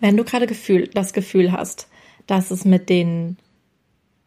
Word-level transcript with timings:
Wenn 0.00 0.16
du 0.16 0.24
gerade 0.24 0.46
Gefühl, 0.46 0.88
das 0.88 1.12
Gefühl 1.12 1.52
hast, 1.52 1.88
dass 2.26 2.50
es 2.50 2.64
mit 2.64 2.88
den 2.88 3.36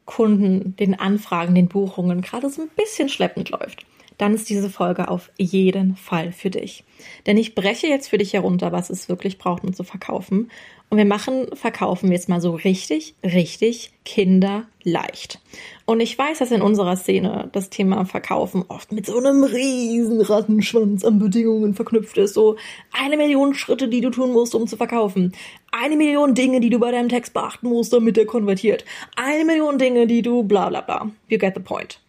Kunden, 0.06 0.76
den 0.76 1.00
Anfragen, 1.00 1.56
den 1.56 1.68
Buchungen 1.68 2.22
gerade 2.22 2.50
so 2.50 2.62
ein 2.62 2.70
bisschen 2.76 3.10
schleppend 3.10 3.50
läuft, 3.50 3.86
dann 4.18 4.34
ist 4.34 4.50
diese 4.50 4.70
Folge 4.70 5.08
auf 5.10 5.32
jeden 5.38 5.96
Fall 5.96 6.32
für 6.32 6.50
dich. 6.50 6.84
Denn 7.26 7.38
ich 7.38 7.56
breche 7.56 7.88
jetzt 7.88 8.10
für 8.10 8.18
dich 8.18 8.34
herunter, 8.34 8.72
was 8.72 8.90
es 8.90 9.10
wirklich 9.10 9.38
braucht, 9.38 9.64
um 9.64 9.74
zu 9.74 9.84
verkaufen. 9.84 10.50
Und 10.90 10.98
wir 10.98 11.06
machen 11.06 11.48
Verkaufen 11.56 12.12
jetzt 12.12 12.30
mal 12.30 12.40
so 12.40 12.52
richtig, 12.54 13.16
richtig 13.24 13.92
kinderleicht. 14.06 15.40
Und 15.86 16.02
ich 16.02 16.16
weiß, 16.16 16.38
dass 16.38 16.52
in 16.52 16.62
unserer 16.62 16.96
Szene 16.96 17.50
das 17.52 17.72
Thema 17.72 18.06
Verkaufen 18.06 18.64
oft 18.68 18.92
mit 18.92 19.08
so 19.08 19.18
einem 19.18 19.44
riesen 19.44 20.22
Rattenschwanz 20.22 21.04
an 21.04 21.18
Bedingungen 21.18 21.74
verknüpft 21.74 22.18
ist. 22.18 22.36
So 22.36 22.58
eine 22.92 23.18
Million 23.18 23.56
Schritte, 23.56 23.88
die 23.88 24.02
du 24.02 24.12
tun 24.12 24.34
musst, 24.34 24.54
um 24.54 24.68
zu 24.68 24.78
verkaufen. 24.78 25.34
Eine 25.72 25.96
Million 25.96 26.36
Dinge, 26.36 26.60
die 26.60 26.70
du 26.70 26.78
bei 26.78 26.92
deinem 26.92 27.10
Text 27.10 27.34
beachten 27.34 27.70
musst, 27.70 27.92
damit 27.92 28.16
er 28.20 28.28
konvertiert. 28.28 28.86
Eine 29.16 29.46
Million 29.46 29.80
Dinge, 29.80 30.06
die 30.06 30.22
du 30.22 30.44
bla 30.44 30.70
bla 30.70 30.82
bla. 30.82 31.10
You 31.28 31.40
get 31.40 31.56
the 31.56 31.62
point. 31.62 32.00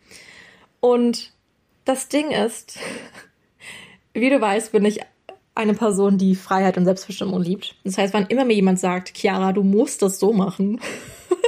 Und 0.80 1.32
das 1.84 2.08
Ding 2.08 2.30
ist, 2.30 2.78
wie 4.12 4.30
du 4.30 4.40
weißt, 4.40 4.72
bin 4.72 4.84
ich 4.84 5.00
eine 5.54 5.74
Person, 5.74 6.18
die 6.18 6.34
Freiheit 6.34 6.76
und 6.76 6.84
Selbstbestimmung 6.84 7.40
liebt. 7.40 7.76
Das 7.84 7.98
heißt, 7.98 8.12
wann 8.14 8.26
immer 8.26 8.44
mir 8.44 8.54
jemand 8.54 8.80
sagt, 8.80 9.16
Chiara, 9.16 9.52
du 9.52 9.62
musst 9.62 10.02
das 10.02 10.18
so 10.18 10.32
machen, 10.32 10.80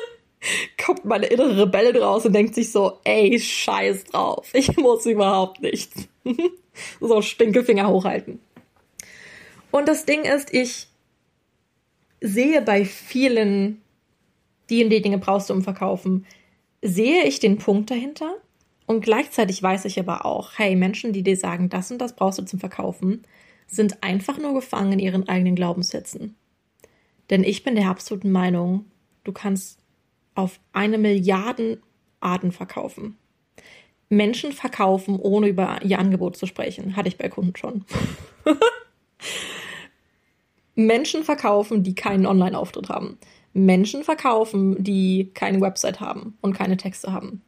kommt 0.84 1.04
meine 1.04 1.26
innere 1.26 1.62
Rebelle 1.62 1.92
draus 1.92 2.24
und 2.24 2.32
denkt 2.32 2.54
sich 2.54 2.70
so, 2.70 3.00
ey, 3.04 3.38
scheiß 3.38 4.04
drauf, 4.04 4.48
ich 4.52 4.76
muss 4.76 5.06
überhaupt 5.06 5.60
nichts. 5.60 6.08
so 7.00 7.22
Stinkefinger 7.22 7.88
hochhalten. 7.88 8.40
Und 9.70 9.88
das 9.88 10.04
Ding 10.04 10.22
ist, 10.22 10.54
ich 10.54 10.88
sehe 12.20 12.62
bei 12.62 12.84
vielen, 12.84 13.82
die 14.70 14.84
und 14.84 14.90
die 14.90 15.02
Dinge 15.02 15.18
brauchst 15.18 15.50
du 15.50 15.54
um 15.54 15.62
verkaufen, 15.62 16.26
sehe 16.82 17.24
ich 17.24 17.40
den 17.40 17.58
Punkt 17.58 17.90
dahinter, 17.90 18.36
und 18.86 19.00
gleichzeitig 19.00 19.62
weiß 19.62 19.84
ich 19.84 19.98
aber 19.98 20.24
auch, 20.24 20.52
hey, 20.56 20.76
Menschen, 20.76 21.12
die 21.12 21.22
dir 21.22 21.36
sagen, 21.36 21.68
das 21.68 21.90
und 21.90 21.98
das 21.98 22.14
brauchst 22.14 22.38
du 22.38 22.44
zum 22.44 22.60
Verkaufen, 22.60 23.22
sind 23.66 24.02
einfach 24.02 24.38
nur 24.38 24.54
gefangen 24.54 24.92
in 24.92 24.98
ihren 25.00 25.28
eigenen 25.28 25.56
Glaubenssätzen. 25.56 26.36
Denn 27.30 27.42
ich 27.42 27.64
bin 27.64 27.74
der 27.74 27.88
absoluten 27.88 28.30
Meinung, 28.30 28.84
du 29.24 29.32
kannst 29.32 29.80
auf 30.36 30.60
eine 30.72 30.98
Milliarden 30.98 31.82
Arten 32.20 32.52
verkaufen. 32.52 33.16
Menschen 34.08 34.52
verkaufen, 34.52 35.18
ohne 35.18 35.48
über 35.48 35.80
ihr 35.82 35.98
Angebot 35.98 36.36
zu 36.36 36.46
sprechen. 36.46 36.94
Hatte 36.94 37.08
ich 37.08 37.18
bei 37.18 37.28
Kunden 37.28 37.56
schon. 37.56 37.84
Menschen 40.76 41.24
verkaufen, 41.24 41.82
die 41.82 41.94
keinen 41.94 42.26
Online-Auftritt 42.26 42.88
haben. 42.88 43.18
Menschen 43.52 44.04
verkaufen, 44.04 44.82
die 44.82 45.30
keine 45.34 45.60
Website 45.60 46.00
haben 46.00 46.36
und 46.40 46.52
keine 46.52 46.76
Texte 46.76 47.12
haben. 47.12 47.42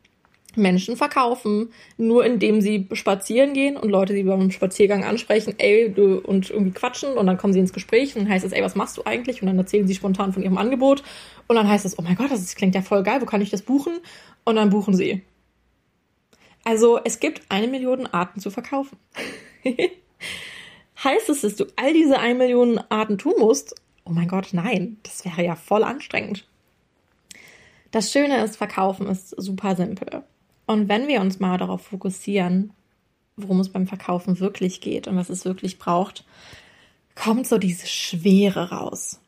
Menschen 0.58 0.96
verkaufen, 0.96 1.72
nur 1.96 2.24
indem 2.24 2.60
sie 2.60 2.88
spazieren 2.92 3.54
gehen 3.54 3.76
und 3.76 3.88
Leute 3.88 4.12
sie 4.12 4.24
beim 4.24 4.50
Spaziergang 4.50 5.04
ansprechen, 5.04 5.54
ey, 5.58 5.90
du, 5.90 6.18
und 6.18 6.50
irgendwie 6.50 6.72
quatschen 6.72 7.14
und 7.14 7.26
dann 7.26 7.38
kommen 7.38 7.52
sie 7.52 7.60
ins 7.60 7.72
Gespräch 7.72 8.14
und 8.14 8.24
dann 8.24 8.32
heißt 8.32 8.44
es, 8.44 8.52
ey, 8.52 8.62
was 8.62 8.74
machst 8.74 8.96
du 8.96 9.04
eigentlich? 9.04 9.40
Und 9.40 9.48
dann 9.48 9.58
erzählen 9.58 9.86
sie 9.86 9.94
spontan 9.94 10.32
von 10.32 10.42
ihrem 10.42 10.58
Angebot 10.58 11.02
und 11.46 11.56
dann 11.56 11.68
heißt 11.68 11.84
es, 11.84 11.98
oh 11.98 12.02
mein 12.02 12.16
Gott, 12.16 12.30
das 12.30 12.54
klingt 12.54 12.74
ja 12.74 12.82
voll 12.82 13.02
geil, 13.02 13.20
wo 13.20 13.26
kann 13.26 13.40
ich 13.40 13.50
das 13.50 13.62
buchen? 13.62 13.98
Und 14.44 14.56
dann 14.56 14.70
buchen 14.70 14.94
sie. 14.94 15.22
Also 16.64 17.00
es 17.02 17.20
gibt 17.20 17.42
eine 17.48 17.68
Million 17.68 18.06
Arten 18.06 18.40
zu 18.40 18.50
verkaufen. 18.50 18.98
heißt 21.04 21.28
es, 21.30 21.40
dass 21.42 21.56
du 21.56 21.66
all 21.76 21.92
diese 21.92 22.18
eine 22.18 22.34
Million 22.34 22.78
Arten 22.88 23.18
tun 23.18 23.34
musst? 23.38 23.74
Oh 24.04 24.10
mein 24.10 24.28
Gott, 24.28 24.48
nein, 24.52 24.98
das 25.02 25.24
wäre 25.24 25.44
ja 25.44 25.54
voll 25.54 25.84
anstrengend. 25.84 26.46
Das 27.90 28.12
Schöne 28.12 28.42
ist, 28.44 28.56
Verkaufen 28.56 29.06
ist 29.06 29.30
super 29.30 29.76
simpel. 29.76 30.22
Und 30.68 30.90
wenn 30.90 31.08
wir 31.08 31.22
uns 31.22 31.40
mal 31.40 31.56
darauf 31.56 31.80
fokussieren, 31.80 32.74
worum 33.38 33.58
es 33.58 33.70
beim 33.70 33.86
Verkaufen 33.86 34.38
wirklich 34.38 34.82
geht 34.82 35.08
und 35.08 35.16
was 35.16 35.30
es 35.30 35.46
wirklich 35.46 35.78
braucht, 35.78 36.26
kommt 37.14 37.46
so 37.46 37.56
diese 37.56 37.86
Schwere 37.86 38.68
raus. 38.68 39.18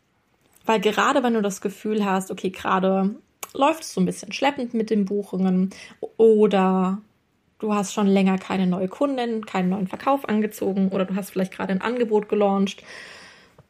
Weil 0.67 0.81
gerade 0.81 1.23
wenn 1.23 1.33
du 1.33 1.41
das 1.41 1.63
Gefühl 1.63 2.05
hast, 2.05 2.31
okay, 2.31 2.51
gerade 2.51 3.15
läuft 3.55 3.85
es 3.85 3.95
so 3.95 4.03
ein 4.03 4.05
bisschen 4.05 4.33
schleppend 4.33 4.75
mit 4.75 4.91
den 4.91 5.07
Buchungen 5.07 5.71
oder 6.19 6.99
du 7.59 7.73
hast 7.73 7.95
schon 7.95 8.07
länger 8.07 8.37
keine 8.37 8.67
neue 8.67 8.89
Kundin, 8.89 9.47
keinen 9.47 9.71
neuen 9.71 9.89
Verkauf 9.89 10.29
angezogen 10.29 10.91
oder 10.91 11.07
du 11.07 11.17
hast 11.17 11.31
vielleicht 11.31 11.55
gerade 11.55 11.73
ein 11.73 11.81
Angebot 11.81 12.29
gelauncht 12.29 12.83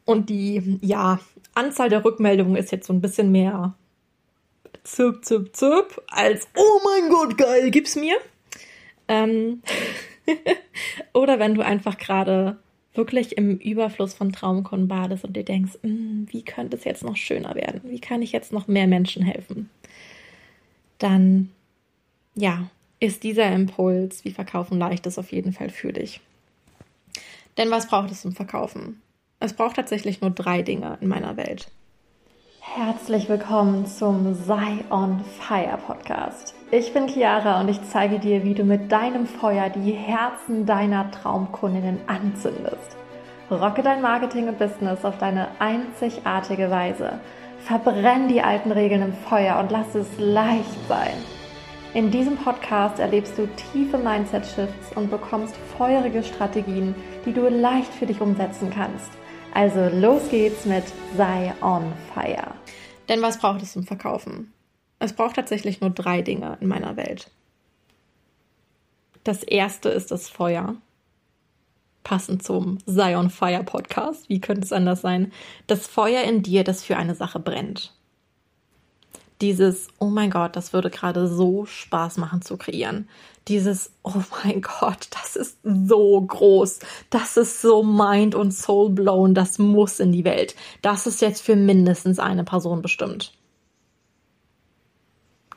und 0.05 0.29
die 0.29 0.81
ja, 0.83 1.21
Anzahl 1.55 1.89
der 1.89 2.05
Rückmeldungen 2.05 2.57
ist 2.57 2.73
jetzt 2.73 2.89
so 2.89 2.93
ein 2.93 3.01
bisschen 3.01 3.31
mehr 3.31 3.75
zirp, 4.85 5.25
zirp, 5.25 5.55
zirp, 5.55 6.03
als 6.09 6.49
oh 6.57 6.81
mein 6.85 7.11
Gott, 7.11 7.39
geil, 7.39 7.71
gib's 7.71 7.97
mir. 7.97 8.17
Ähm 9.09 9.63
Oder 11.13 11.39
wenn 11.39 11.55
du 11.55 11.65
einfach 11.65 11.99
gerade 11.99 12.59
wirklich 12.95 13.37
im 13.37 13.59
Überfluss 13.59 14.15
von 14.15 14.33
Traumkunden 14.33 14.89
badest 14.89 15.25
und 15.25 15.37
dir 15.37 15.45
denkst, 15.45 15.79
hm, 15.83 16.27
wie 16.31 16.43
könnte 16.43 16.77
es 16.77 16.85
jetzt 16.85 17.05
noch 17.05 17.17
schöner 17.17 17.55
werden? 17.55 17.83
Wie 17.85 18.01
kann 18.01 18.23
ich 18.23 18.33
jetzt 18.33 18.53
noch 18.53 18.69
mehr 18.69 18.87
Menschen 18.87 19.23
helfen? 19.23 19.71
Dann, 20.99 21.51
ja, 22.35 22.69
ist 22.99 23.23
dieser 23.23 23.51
Impuls, 23.53 24.25
wie 24.25 24.33
Verkaufen 24.33 24.79
leicht 24.79 25.07
ist, 25.07 25.19
auf 25.19 25.33
jeden 25.33 25.53
Fall 25.53 25.71
für 25.71 25.93
dich. 25.93 26.21
Denn 27.57 27.71
was 27.71 27.89
braucht 27.89 28.11
es 28.11 28.23
zum 28.23 28.33
Verkaufen? 28.33 29.01
Es 29.39 29.55
braucht 29.55 29.77
tatsächlich 29.77 30.21
nur 30.21 30.31
drei 30.31 30.63
Dinge 30.63 30.99
in 31.01 31.09
meiner 31.09 31.37
Welt. 31.37 31.71
Herzlich 32.73 33.29
willkommen 33.29 33.85
zum 33.85 34.33
Sei 34.33 34.85
on 34.91 35.25
Fire 35.41 35.77
Podcast. 35.85 36.55
Ich 36.71 36.95
bin 36.95 37.09
Chiara 37.09 37.61
und 37.61 37.69
ich 37.69 37.83
zeige 37.91 38.21
dir, 38.21 38.45
wie 38.45 38.55
du 38.55 38.63
mit 38.63 38.93
deinem 38.93 39.27
Feuer 39.27 39.71
die 39.71 39.91
Herzen 39.91 40.67
deiner 40.67 41.11
Traumkundinnen 41.11 41.99
anzündest. 42.07 42.97
Rocke 43.51 43.83
dein 43.83 44.01
Marketing 44.01 44.47
und 44.47 44.61
Business 44.61 45.05
auf 45.05 45.19
deine 45.19 45.49
einzigartige 45.59 46.71
Weise. 46.71 47.19
Verbrenn 47.59 48.29
die 48.29 48.41
alten 48.41 48.71
Regeln 48.71 49.03
im 49.03 49.15
Feuer 49.15 49.59
und 49.59 49.73
lass 49.73 49.97
es 49.97 50.07
leicht 50.19 50.89
sein. 50.89 51.15
In 51.93 52.13
diesem 52.13 52.37
Podcast 52.37 53.01
erlebst 53.01 53.37
du 53.37 53.49
tiefe 53.73 53.99
Mindset-Shifts 53.99 54.93
und 54.95 55.11
bekommst 55.11 55.57
feurige 55.77 56.23
Strategien, 56.23 56.95
die 57.27 57.33
du 57.33 57.49
leicht 57.49 57.93
für 57.93 58.07
dich 58.07 58.21
umsetzen 58.21 58.71
kannst. 58.71 59.11
Also 59.53 59.89
los 59.89 60.29
geht's 60.31 60.65
mit 60.65 60.85
Sei 61.17 61.53
on 61.61 61.93
Fire. 62.15 62.55
Denn 63.09 63.23
was 63.23 63.39
braucht 63.39 63.63
es 63.63 63.73
zum 63.73 63.85
Verkaufen? 63.85 64.53
Es 64.99 65.13
braucht 65.13 65.37
tatsächlich 65.37 65.81
nur 65.81 65.91
drei 65.91 66.23
Dinge 66.23 66.59
in 66.61 66.69
meiner 66.69 66.97
Welt. 66.97 67.31
Das 69.25 69.43
erste 69.43 69.89
ist 69.89 70.11
das 70.11 70.29
Feuer. 70.29 70.77
Passend 72.05 72.43
zum 72.43 72.79
Sei 72.87 73.17
on 73.17 73.31
Fire 73.31 73.65
Podcast. 73.65 74.29
Wie 74.29 74.41
könnte 74.41 74.63
es 74.63 74.73
anders 74.73 75.01
sein? 75.01 75.33
Das 75.67 75.87
Feuer 75.87 76.23
in 76.23 76.43
dir, 76.43 76.65
das 76.65 76.85
für 76.85 76.97
eine 76.97 77.15
Sache 77.15 77.39
brennt 77.39 77.93
dieses, 79.41 79.89
oh 79.99 80.07
mein 80.07 80.31
Gott, 80.31 80.57
das 80.57 80.73
würde 80.73 80.91
gerade 80.91 81.27
so 81.27 81.65
Spaß 81.65 82.19
machen 82.19 82.43
zu 82.43 82.57
kreieren. 82.57 83.09
Dieses, 83.49 83.93
oh 84.03 84.23
mein 84.45 84.61
Gott, 84.81 85.09
das 85.11 85.37
ist 85.37 85.59
so 85.65 86.21
groß. 86.21 86.81
Das 87.09 87.37
ist 87.37 87.63
so 87.63 87.83
mind 87.83 88.35
und 88.35 88.53
soul 88.53 88.91
blown. 88.91 89.35
Das 89.35 89.59
muss 89.59 90.01
in 90.01 90.13
die 90.13 90.25
Welt. 90.25 90.55
Das 90.83 91.07
ist 91.07 91.21
jetzt 91.21 91.43
für 91.43 91.57
mindestens 91.57 92.19
eine 92.19 92.45
Person 92.45 92.83
bestimmt. 92.83 93.33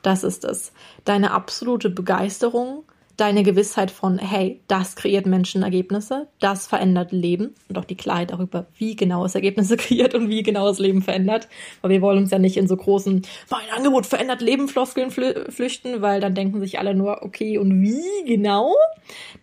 Das 0.02 0.22
ist 0.22 0.44
es. 0.44 0.72
Deine 1.04 1.30
absolute 1.30 1.90
Begeisterung 1.90 2.84
deine 3.16 3.42
Gewissheit 3.42 3.90
von, 3.90 4.18
hey, 4.18 4.60
das 4.66 4.96
kreiert 4.96 5.26
Menschenergebnisse, 5.26 6.28
das 6.40 6.66
verändert 6.66 7.12
Leben 7.12 7.54
und 7.68 7.78
auch 7.78 7.84
die 7.84 7.96
Klarheit 7.96 8.32
darüber, 8.32 8.66
wie 8.76 8.96
genau 8.96 9.24
es 9.24 9.34
Ergebnisse 9.34 9.76
kreiert 9.78 10.14
und 10.14 10.28
wie 10.28 10.42
genau 10.42 10.68
es 10.68 10.78
Leben 10.78 11.02
verändert. 11.02 11.48
Weil 11.80 11.90
wir 11.90 12.02
wollen 12.02 12.18
uns 12.18 12.30
ja 12.30 12.38
nicht 12.38 12.56
in 12.56 12.68
so 12.68 12.76
großen, 12.76 13.22
mein 13.50 13.76
Angebot 13.76 14.06
verändert 14.06 14.40
Leben 14.40 14.68
Floskeln 14.68 15.10
flüchten, 15.10 16.02
weil 16.02 16.20
dann 16.20 16.34
denken 16.34 16.60
sich 16.60 16.78
alle 16.78 16.94
nur, 16.94 17.22
okay, 17.22 17.58
und 17.58 17.82
wie 17.82 18.24
genau? 18.26 18.74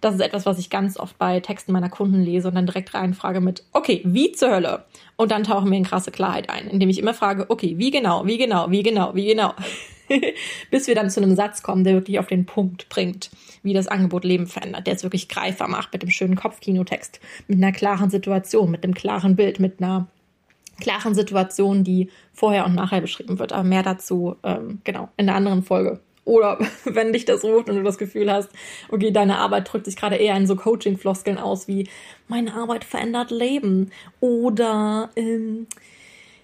Das 0.01 0.15
ist 0.15 0.21
etwas, 0.21 0.45
was 0.45 0.59
ich 0.59 0.69
ganz 0.69 0.97
oft 0.97 1.17
bei 1.17 1.39
Texten 1.39 1.71
meiner 1.71 1.89
Kunden 1.89 2.21
lese 2.21 2.47
und 2.47 2.55
dann 2.55 2.65
direkt 2.65 2.93
reinfrage 2.93 3.41
mit, 3.41 3.63
okay, 3.71 4.01
wie 4.03 4.31
zur 4.31 4.51
Hölle? 4.51 4.85
Und 5.15 5.31
dann 5.31 5.43
tauchen 5.43 5.69
wir 5.69 5.77
in 5.77 5.83
krasse 5.83 6.11
Klarheit 6.11 6.49
ein, 6.49 6.67
indem 6.67 6.89
ich 6.89 6.99
immer 6.99 7.13
frage, 7.13 7.45
okay, 7.49 7.75
wie 7.77 7.91
genau, 7.91 8.25
wie 8.25 8.37
genau, 8.37 8.71
wie 8.71 8.83
genau, 8.83 9.13
wie 9.15 9.25
genau? 9.25 9.53
Bis 10.71 10.87
wir 10.87 10.95
dann 10.95 11.09
zu 11.09 11.21
einem 11.21 11.35
Satz 11.35 11.63
kommen, 11.63 11.83
der 11.83 11.93
wirklich 11.93 12.19
auf 12.19 12.27
den 12.27 12.45
Punkt 12.45 12.89
bringt 12.89 13.29
wie 13.63 13.73
das 13.73 13.87
Angebot 13.87 14.23
Leben 14.23 14.47
verändert, 14.47 14.87
der 14.87 14.95
es 14.95 15.03
wirklich 15.03 15.29
greifbar 15.29 15.67
macht 15.67 15.93
mit 15.93 16.01
dem 16.01 16.09
schönen 16.09 16.35
Kopfkinotext, 16.35 17.19
mit 17.47 17.57
einer 17.57 17.71
klaren 17.71 18.09
Situation, 18.09 18.71
mit 18.71 18.83
einem 18.83 18.93
klaren 18.93 19.35
Bild, 19.35 19.59
mit 19.59 19.81
einer 19.81 20.07
klaren 20.79 21.13
Situation, 21.13 21.83
die 21.83 22.09
vorher 22.33 22.65
und 22.65 22.75
nachher 22.75 23.01
beschrieben 23.01 23.39
wird. 23.39 23.53
Aber 23.53 23.63
mehr 23.63 23.83
dazu, 23.83 24.35
ähm, 24.43 24.79
genau, 24.83 25.09
in 25.17 25.27
der 25.27 25.35
anderen 25.35 25.63
Folge. 25.63 25.99
Oder 26.25 26.57
wenn 26.85 27.13
dich 27.13 27.25
das 27.25 27.43
ruft 27.43 27.69
und 27.69 27.75
du 27.75 27.83
das 27.83 27.97
Gefühl 27.97 28.31
hast, 28.31 28.49
okay, 28.89 29.11
deine 29.11 29.37
Arbeit 29.37 29.71
drückt 29.71 29.85
sich 29.85 29.95
gerade 29.95 30.15
eher 30.15 30.35
in 30.35 30.47
so 30.47 30.55
Coaching-Floskeln 30.55 31.37
aus 31.37 31.67
wie, 31.67 31.87
meine 32.27 32.53
Arbeit 32.55 32.83
verändert 32.83 33.29
Leben. 33.31 33.91
Oder, 34.19 35.11
ähm, 35.15 35.67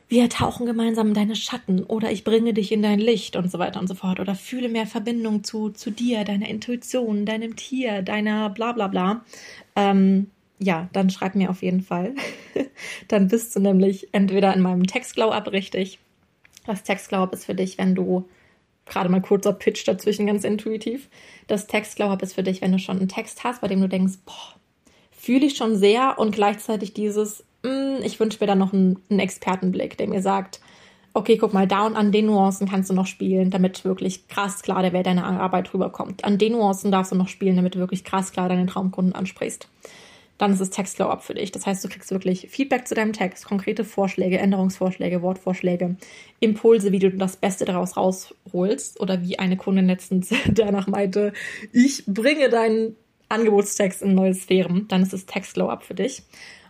wir 0.10 0.30
tauchen 0.30 0.66
gemeinsam 0.66 1.10
in 1.10 1.14
deine 1.14 1.36
Schatten 1.36 1.84
oder 1.84 2.12
ich 2.12 2.24
bringe 2.24 2.54
dich 2.54 2.72
in 2.72 2.82
dein 2.82 3.00
Licht 3.00 3.36
und 3.36 3.52
so 3.52 3.60
weiter 3.60 3.80
und 3.80 3.88
so 3.88 3.96
fort 3.96 4.20
oder 4.20 4.36
fühle 4.36 4.70
mehr 4.70 4.88
Verbindung 4.88 5.44
zu, 5.44 5.70
zu 5.70 5.92
dir, 5.92 6.24
deiner 6.24 6.48
Intuition, 6.48 7.26
deinem 7.26 7.56
Tier, 7.56 8.02
deiner 8.02 8.50
bla 8.50 8.72
bla 8.72 8.88
bla, 8.88 9.26
ähm, 9.76 10.32
ja, 10.60 10.90
dann 10.94 11.10
schreib 11.10 11.36
mir 11.36 11.50
auf 11.50 11.62
jeden 11.62 11.82
Fall. 11.82 12.16
dann 13.08 13.28
bist 13.28 13.56
du 13.56 13.60
nämlich 13.60 14.08
entweder 14.14 14.54
in 14.54 14.62
meinem 14.62 14.88
Textglow-Up 14.88 15.52
richtig. 15.52 16.00
Das 16.66 16.84
Textglow-Up 16.84 17.34
ist 17.34 17.46
für 17.46 17.56
dich, 17.56 17.78
wenn 17.78 17.94
du 17.94 18.28
gerade 18.86 19.10
mal 19.10 19.22
kurzer 19.22 19.54
Pitch 19.54 19.88
dazwischen, 19.88 20.26
ganz 20.26 20.44
intuitiv. 20.44 21.10
Das 21.48 21.68
Textglow-Up 21.68 22.24
ist 22.24 22.34
für 22.34 22.44
dich, 22.44 22.62
wenn 22.62 22.72
du 22.72 22.80
schon 22.80 22.98
einen 22.98 23.10
Text 23.10 23.44
hast, 23.44 23.62
bei 23.62 23.68
dem 23.68 23.82
du 23.82 23.90
denkst, 23.90 24.20
boah, 24.26 24.56
fühle 25.12 25.46
ich 25.46 25.58
schon 25.58 25.76
sehr 25.76 26.18
und 26.18 26.32
gleichzeitig 26.32 26.94
dieses, 26.94 27.44
ich 28.04 28.20
wünsche 28.20 28.38
mir 28.40 28.48
da 28.48 28.56
noch 28.56 28.74
einen, 28.74 29.00
einen 29.10 29.20
Expertenblick, 29.20 29.98
der 29.98 30.08
mir 30.08 30.22
sagt, 30.22 30.60
okay, 31.14 31.38
guck 31.38 31.54
mal, 31.54 31.68
da 31.68 31.86
und 31.86 31.96
an 31.96 32.12
den 32.12 32.28
Nuancen 32.28 32.70
kannst 32.70 32.90
du 32.90 32.94
noch 32.94 33.08
spielen, 33.08 33.50
damit 33.50 33.86
wirklich 33.86 34.28
krass 34.28 34.62
klar 34.62 34.82
der 34.82 34.94
Welt 34.94 35.08
deine 35.08 35.24
Arbeit 35.24 35.74
rüberkommt. 35.74 36.24
An 36.24 36.38
den 36.38 36.54
Nuancen 36.54 36.92
darfst 36.92 37.12
du 37.12 37.16
noch 37.16 37.28
spielen, 37.28 37.56
damit 37.56 37.76
du 37.76 37.80
wirklich 37.80 38.04
krass 38.04 38.32
klar 38.32 38.50
deine 38.50 38.68
Traumkunden 38.68 39.16
ansprichst 39.16 39.68
dann 40.38 40.54
ist 40.54 40.60
es 40.60 40.70
Textglow 40.70 41.10
Up 41.10 41.24
für 41.24 41.34
dich. 41.34 41.52
Das 41.52 41.66
heißt, 41.66 41.84
du 41.84 41.90
kriegst 41.90 42.12
wirklich 42.12 42.48
Feedback 42.50 42.88
zu 42.88 42.96
deinem 42.96 43.14
Text, 43.14 43.46
konkrete 43.46 43.84
Vorschläge, 43.84 44.38
Änderungsvorschläge, 44.38 45.22
Wortvorschläge, 45.22 45.96
Impulse, 46.40 46.92
wie 46.92 47.00
du 47.00 47.12
das 47.12 47.38
Beste 47.38 47.66
daraus 47.66 47.98
rausholst. 47.98 49.00
Oder 49.00 49.24
wie 49.24 49.40
eine 49.40 49.58
Kundin 49.58 49.88
letztens 49.88 50.30
danach 50.48 50.88
meinte, 50.88 51.34
ich 51.74 52.04
bringe 52.06 52.50
deinen 52.50 52.96
Angebotstext 53.30 54.02
in 54.02 54.14
neue 54.14 54.34
Sphären. 54.34 54.88
Dann 54.88 55.02
ist 55.02 55.14
es 55.14 55.26
Textglow 55.26 55.70
Up 55.70 55.84
für 55.84 55.96
dich. 55.96 56.24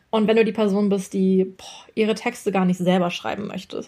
Und 0.09 0.27
wenn 0.27 0.38
du 0.38 0.45
die 0.45 0.51
Person 0.51 0.89
bist, 0.89 1.13
die 1.13 1.45
boah, 1.45 1.86
ihre 1.95 2.15
Texte 2.15 2.51
gar 2.51 2.65
nicht 2.65 2.77
selber 2.77 3.12
schreiben 3.12 3.48
möchte, 3.48 3.86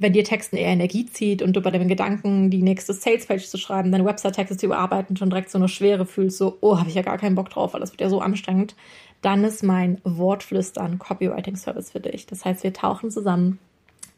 wenn 0.00 0.14
dir 0.14 0.24
Texten 0.24 0.56
eher 0.56 0.70
Energie 0.70 1.04
zieht 1.04 1.42
und 1.42 1.52
du 1.52 1.60
bei 1.60 1.70
dem 1.70 1.86
Gedanken, 1.86 2.48
die 2.48 2.62
nächste 2.62 2.94
Salespage 2.94 3.46
zu 3.46 3.58
schreiben, 3.58 3.92
deine 3.92 4.06
Website-Texte 4.06 4.56
zu 4.56 4.66
überarbeiten, 4.66 5.16
schon 5.16 5.28
direkt 5.28 5.50
so 5.50 5.58
eine 5.58 5.68
Schwere 5.68 6.06
fühlst, 6.06 6.38
so, 6.38 6.56
oh, 6.62 6.78
habe 6.78 6.88
ich 6.88 6.94
ja 6.94 7.02
gar 7.02 7.18
keinen 7.18 7.34
Bock 7.34 7.50
drauf, 7.50 7.74
weil 7.74 7.80
das 7.80 7.92
wird 7.92 8.00
ja 8.00 8.08
so 8.08 8.20
anstrengend, 8.20 8.74
dann 9.20 9.44
ist 9.44 9.62
mein 9.62 10.00
Wortflüstern 10.04 10.98
Copywriting-Service 10.98 11.90
für 11.90 12.00
dich. 12.00 12.26
Das 12.26 12.46
heißt, 12.46 12.64
wir 12.64 12.72
tauchen 12.72 13.10
zusammen 13.10 13.58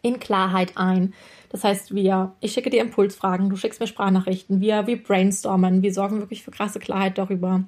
in 0.02 0.20
Klarheit 0.20 0.76
ein. 0.76 1.14
Das 1.48 1.64
heißt, 1.64 1.94
wir, 1.94 2.32
ich 2.40 2.52
schicke 2.52 2.70
dir 2.70 2.80
Impulsfragen, 2.80 3.50
du 3.50 3.56
schickst 3.56 3.80
mir 3.80 3.88
Sprachnachrichten, 3.88 4.60
wir, 4.60 4.86
wir 4.86 5.02
brainstormen, 5.02 5.82
wir 5.82 5.92
sorgen 5.92 6.20
wirklich 6.20 6.44
für 6.44 6.52
krasse 6.52 6.78
Klarheit 6.78 7.18
darüber, 7.18 7.64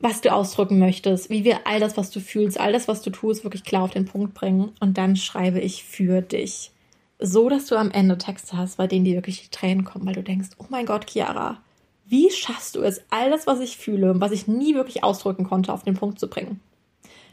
was 0.00 0.22
du 0.22 0.32
ausdrücken 0.32 0.78
möchtest, 0.78 1.28
wie 1.28 1.44
wir 1.44 1.66
all 1.66 1.78
das, 1.78 1.96
was 1.96 2.10
du 2.10 2.20
fühlst, 2.20 2.58
all 2.58 2.72
das, 2.72 2.88
was 2.88 3.02
du 3.02 3.10
tust, 3.10 3.44
wirklich 3.44 3.64
klar 3.64 3.82
auf 3.82 3.90
den 3.90 4.06
Punkt 4.06 4.34
bringen. 4.34 4.72
Und 4.80 4.96
dann 4.96 5.14
schreibe 5.14 5.60
ich 5.60 5.84
für 5.84 6.22
dich 6.22 6.72
so, 7.18 7.50
dass 7.50 7.66
du 7.66 7.76
am 7.76 7.90
Ende 7.90 8.16
Texte 8.16 8.56
hast, 8.56 8.78
bei 8.78 8.86
denen 8.86 9.04
dir 9.04 9.16
wirklich 9.16 9.42
die 9.42 9.50
Tränen 9.50 9.84
kommen, 9.84 10.06
weil 10.06 10.14
du 10.14 10.22
denkst, 10.22 10.48
oh 10.58 10.64
mein 10.70 10.86
Gott, 10.86 11.10
Chiara, 11.10 11.58
wie 12.06 12.30
schaffst 12.30 12.76
du 12.76 12.80
es, 12.80 13.02
all 13.10 13.30
das, 13.30 13.46
was 13.46 13.60
ich 13.60 13.76
fühle 13.76 14.10
und 14.10 14.20
was 14.22 14.32
ich 14.32 14.48
nie 14.48 14.74
wirklich 14.74 15.04
ausdrücken 15.04 15.44
konnte, 15.44 15.72
auf 15.72 15.82
den 15.82 15.94
Punkt 15.94 16.18
zu 16.18 16.28
bringen? 16.28 16.60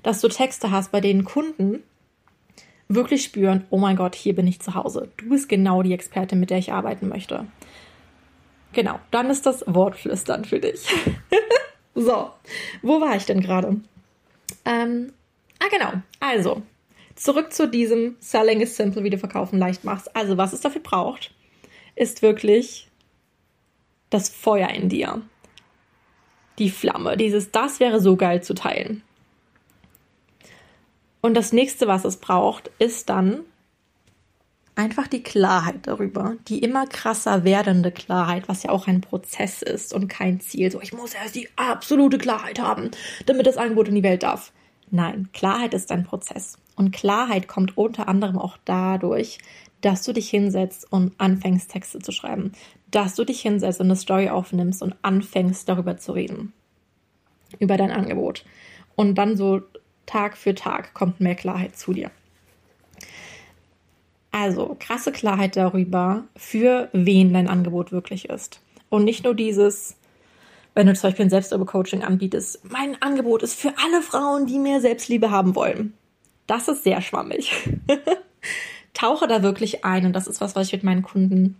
Dass 0.03 0.19
du 0.19 0.27
Texte 0.27 0.69
hast, 0.69 0.91
bei 0.91 0.99
denen 0.99 1.23
Kunden 1.23 1.83
wirklich 2.89 3.23
spüren, 3.23 3.65
oh 3.69 3.77
mein 3.77 3.95
Gott, 3.95 4.15
hier 4.15 4.35
bin 4.35 4.45
ich 4.45 4.59
zu 4.59 4.75
Hause. 4.75 5.09
Du 5.17 5.29
bist 5.29 5.47
genau 5.47 5.83
die 5.83 5.93
Expertin, 5.93 6.39
mit 6.39 6.49
der 6.49 6.57
ich 6.57 6.73
arbeiten 6.73 7.07
möchte. 7.07 7.47
Genau, 8.73 8.99
dann 9.11 9.29
ist 9.29 9.45
das 9.45 9.63
Wortflüstern 9.67 10.43
für 10.43 10.59
dich. 10.59 10.85
so, 12.01 12.31
wo 12.81 13.01
war 13.01 13.15
ich 13.15 13.25
denn 13.25 13.41
gerade? 13.41 13.77
Ähm, 14.65 15.13
ah, 15.59 15.67
genau. 15.69 15.93
Also, 16.19 16.61
Zurück 17.17 17.51
zu 17.51 17.67
diesem 17.67 18.15
Selling 18.19 18.61
is 18.61 18.77
simple, 18.77 19.03
wie 19.03 19.09
du 19.09 19.17
verkaufen 19.17 19.57
leicht 19.57 19.83
machst. 19.83 20.15
Also, 20.15 20.37
was 20.37 20.53
es 20.53 20.61
dafür 20.61 20.81
braucht, 20.81 21.33
ist 21.95 22.21
wirklich 22.21 22.87
das 24.11 24.29
Feuer 24.29 24.69
in 24.69 24.87
dir. 24.87 25.23
Die 26.59 26.69
Flamme, 26.69 27.17
dieses, 27.17 27.51
das 27.51 27.79
wäre 27.79 27.99
so 27.99 28.15
geil 28.15 28.43
zu 28.43 28.53
teilen. 28.53 29.01
Und 31.21 31.33
das 31.33 31.53
nächste, 31.53 31.87
was 31.87 32.05
es 32.05 32.17
braucht, 32.17 32.69
ist 32.77 33.09
dann 33.09 33.39
einfach 34.77 35.07
die 35.07 35.23
Klarheit 35.23 35.87
darüber, 35.87 36.35
die 36.47 36.59
immer 36.59 36.85
krasser 36.85 37.43
werdende 37.43 37.91
Klarheit, 37.91 38.47
was 38.47 38.63
ja 38.63 38.69
auch 38.69 38.87
ein 38.87 39.01
Prozess 39.01 39.61
ist 39.61 39.93
und 39.93 40.07
kein 40.07 40.39
Ziel. 40.39 40.71
So, 40.71 40.81
ich 40.81 40.93
muss 40.93 41.13
erst 41.13 41.35
die 41.35 41.49
absolute 41.55 42.17
Klarheit 42.17 42.59
haben, 42.59 42.91
damit 43.25 43.47
das 43.47 43.57
Angebot 43.57 43.87
in 43.87 43.95
die 43.95 44.03
Welt 44.03 44.23
darf. 44.23 44.53
Nein, 44.89 45.29
Klarheit 45.33 45.73
ist 45.73 45.91
ein 45.91 46.03
Prozess. 46.03 46.57
Und 46.75 46.91
Klarheit 46.91 47.47
kommt 47.47 47.77
unter 47.77 48.07
anderem 48.07 48.37
auch 48.37 48.57
dadurch, 48.65 49.39
dass 49.81 50.03
du 50.03 50.13
dich 50.13 50.29
hinsetzt 50.29 50.91
und 50.91 51.19
anfängst, 51.19 51.71
Texte 51.71 51.99
zu 51.99 52.11
schreiben. 52.11 52.51
Dass 52.89 53.15
du 53.15 53.25
dich 53.25 53.41
hinsetzt 53.41 53.79
und 53.81 53.87
eine 53.87 53.95
Story 53.95 54.29
aufnimmst 54.29 54.81
und 54.81 54.95
anfängst, 55.01 55.67
darüber 55.67 55.97
zu 55.97 56.13
reden. 56.13 56.53
Über 57.59 57.77
dein 57.77 57.91
Angebot. 57.91 58.45
Und 58.95 59.15
dann 59.15 59.37
so 59.37 59.61
Tag 60.05 60.37
für 60.37 60.55
Tag 60.55 60.93
kommt 60.93 61.19
mehr 61.19 61.35
Klarheit 61.35 61.75
zu 61.75 61.93
dir. 61.93 62.11
Also 64.47 64.77
krasse 64.79 65.11
Klarheit 65.11 65.57
darüber, 65.57 66.23
für 66.37 66.87
wen 66.93 67.33
dein 67.33 67.49
Angebot 67.49 67.91
wirklich 67.91 68.29
ist. 68.29 68.61
Und 68.87 69.03
nicht 69.03 69.25
nur 69.25 69.35
dieses, 69.35 69.97
wenn 70.73 70.87
du 70.87 70.93
zum 70.93 71.09
Beispiel 71.09 71.25
ein 71.25 71.29
Selbstliebe-Coaching 71.29 72.01
anbietest, 72.01 72.61
mein 72.71 73.01
Angebot 73.01 73.43
ist 73.43 73.59
für 73.59 73.73
alle 73.83 74.01
Frauen, 74.01 74.45
die 74.45 74.57
mehr 74.57 74.79
Selbstliebe 74.79 75.31
haben 75.31 75.53
wollen. 75.53 75.91
Das 76.47 76.69
ist 76.69 76.85
sehr 76.85 77.01
schwammig. 77.01 77.51
Tauche 78.93 79.27
da 79.27 79.43
wirklich 79.43 79.83
ein 79.83 80.05
und 80.05 80.13
das 80.13 80.27
ist 80.27 80.39
was, 80.39 80.55
was 80.55 80.67
ich 80.67 80.73
mit 80.73 80.83
meinen 80.83 81.03
Kunden 81.03 81.57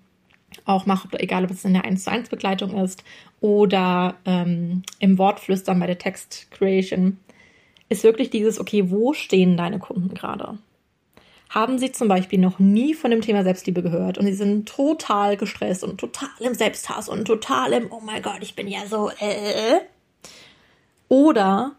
auch 0.63 0.85
mache, 0.85 1.09
egal 1.19 1.43
ob 1.43 1.51
es 1.51 1.65
in 1.65 1.73
der 1.73 1.83
1 1.83 2.05
zu 2.05 2.09
1 2.09 2.29
Begleitung 2.29 2.81
ist 2.81 3.03
oder 3.41 4.15
ähm, 4.23 4.83
im 4.99 5.17
Wortflüstern 5.17 5.77
bei 5.77 5.87
der 5.87 5.97
Text 5.97 6.49
Creation, 6.51 7.17
ist 7.89 8.05
wirklich 8.05 8.29
dieses, 8.29 8.61
okay, 8.61 8.89
wo 8.89 9.11
stehen 9.11 9.57
deine 9.57 9.77
Kunden 9.77 10.13
gerade? 10.13 10.57
Haben 11.49 11.79
sie 11.79 11.91
zum 11.91 12.07
Beispiel 12.07 12.39
noch 12.39 12.59
nie 12.59 12.93
von 12.93 13.11
dem 13.11 13.21
Thema 13.21 13.43
Selbstliebe 13.43 13.81
gehört 13.81 14.17
und 14.17 14.25
sie 14.25 14.33
sind 14.33 14.67
total 14.67 15.37
gestresst 15.37 15.83
und 15.83 15.97
total 15.97 16.29
im 16.39 16.53
Selbsthass 16.53 17.07
und 17.09 17.25
total 17.25 17.73
im, 17.73 17.91
oh 17.91 18.01
mein 18.01 18.21
Gott, 18.21 18.39
ich 18.41 18.55
bin 18.55 18.67
ja 18.67 18.85
so, 18.87 19.09
äh. 19.19 19.79
Oder 21.09 21.75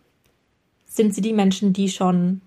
sind 0.86 1.14
sie 1.14 1.20
die 1.20 1.34
Menschen, 1.34 1.72
die 1.72 1.90
schon 1.90 2.40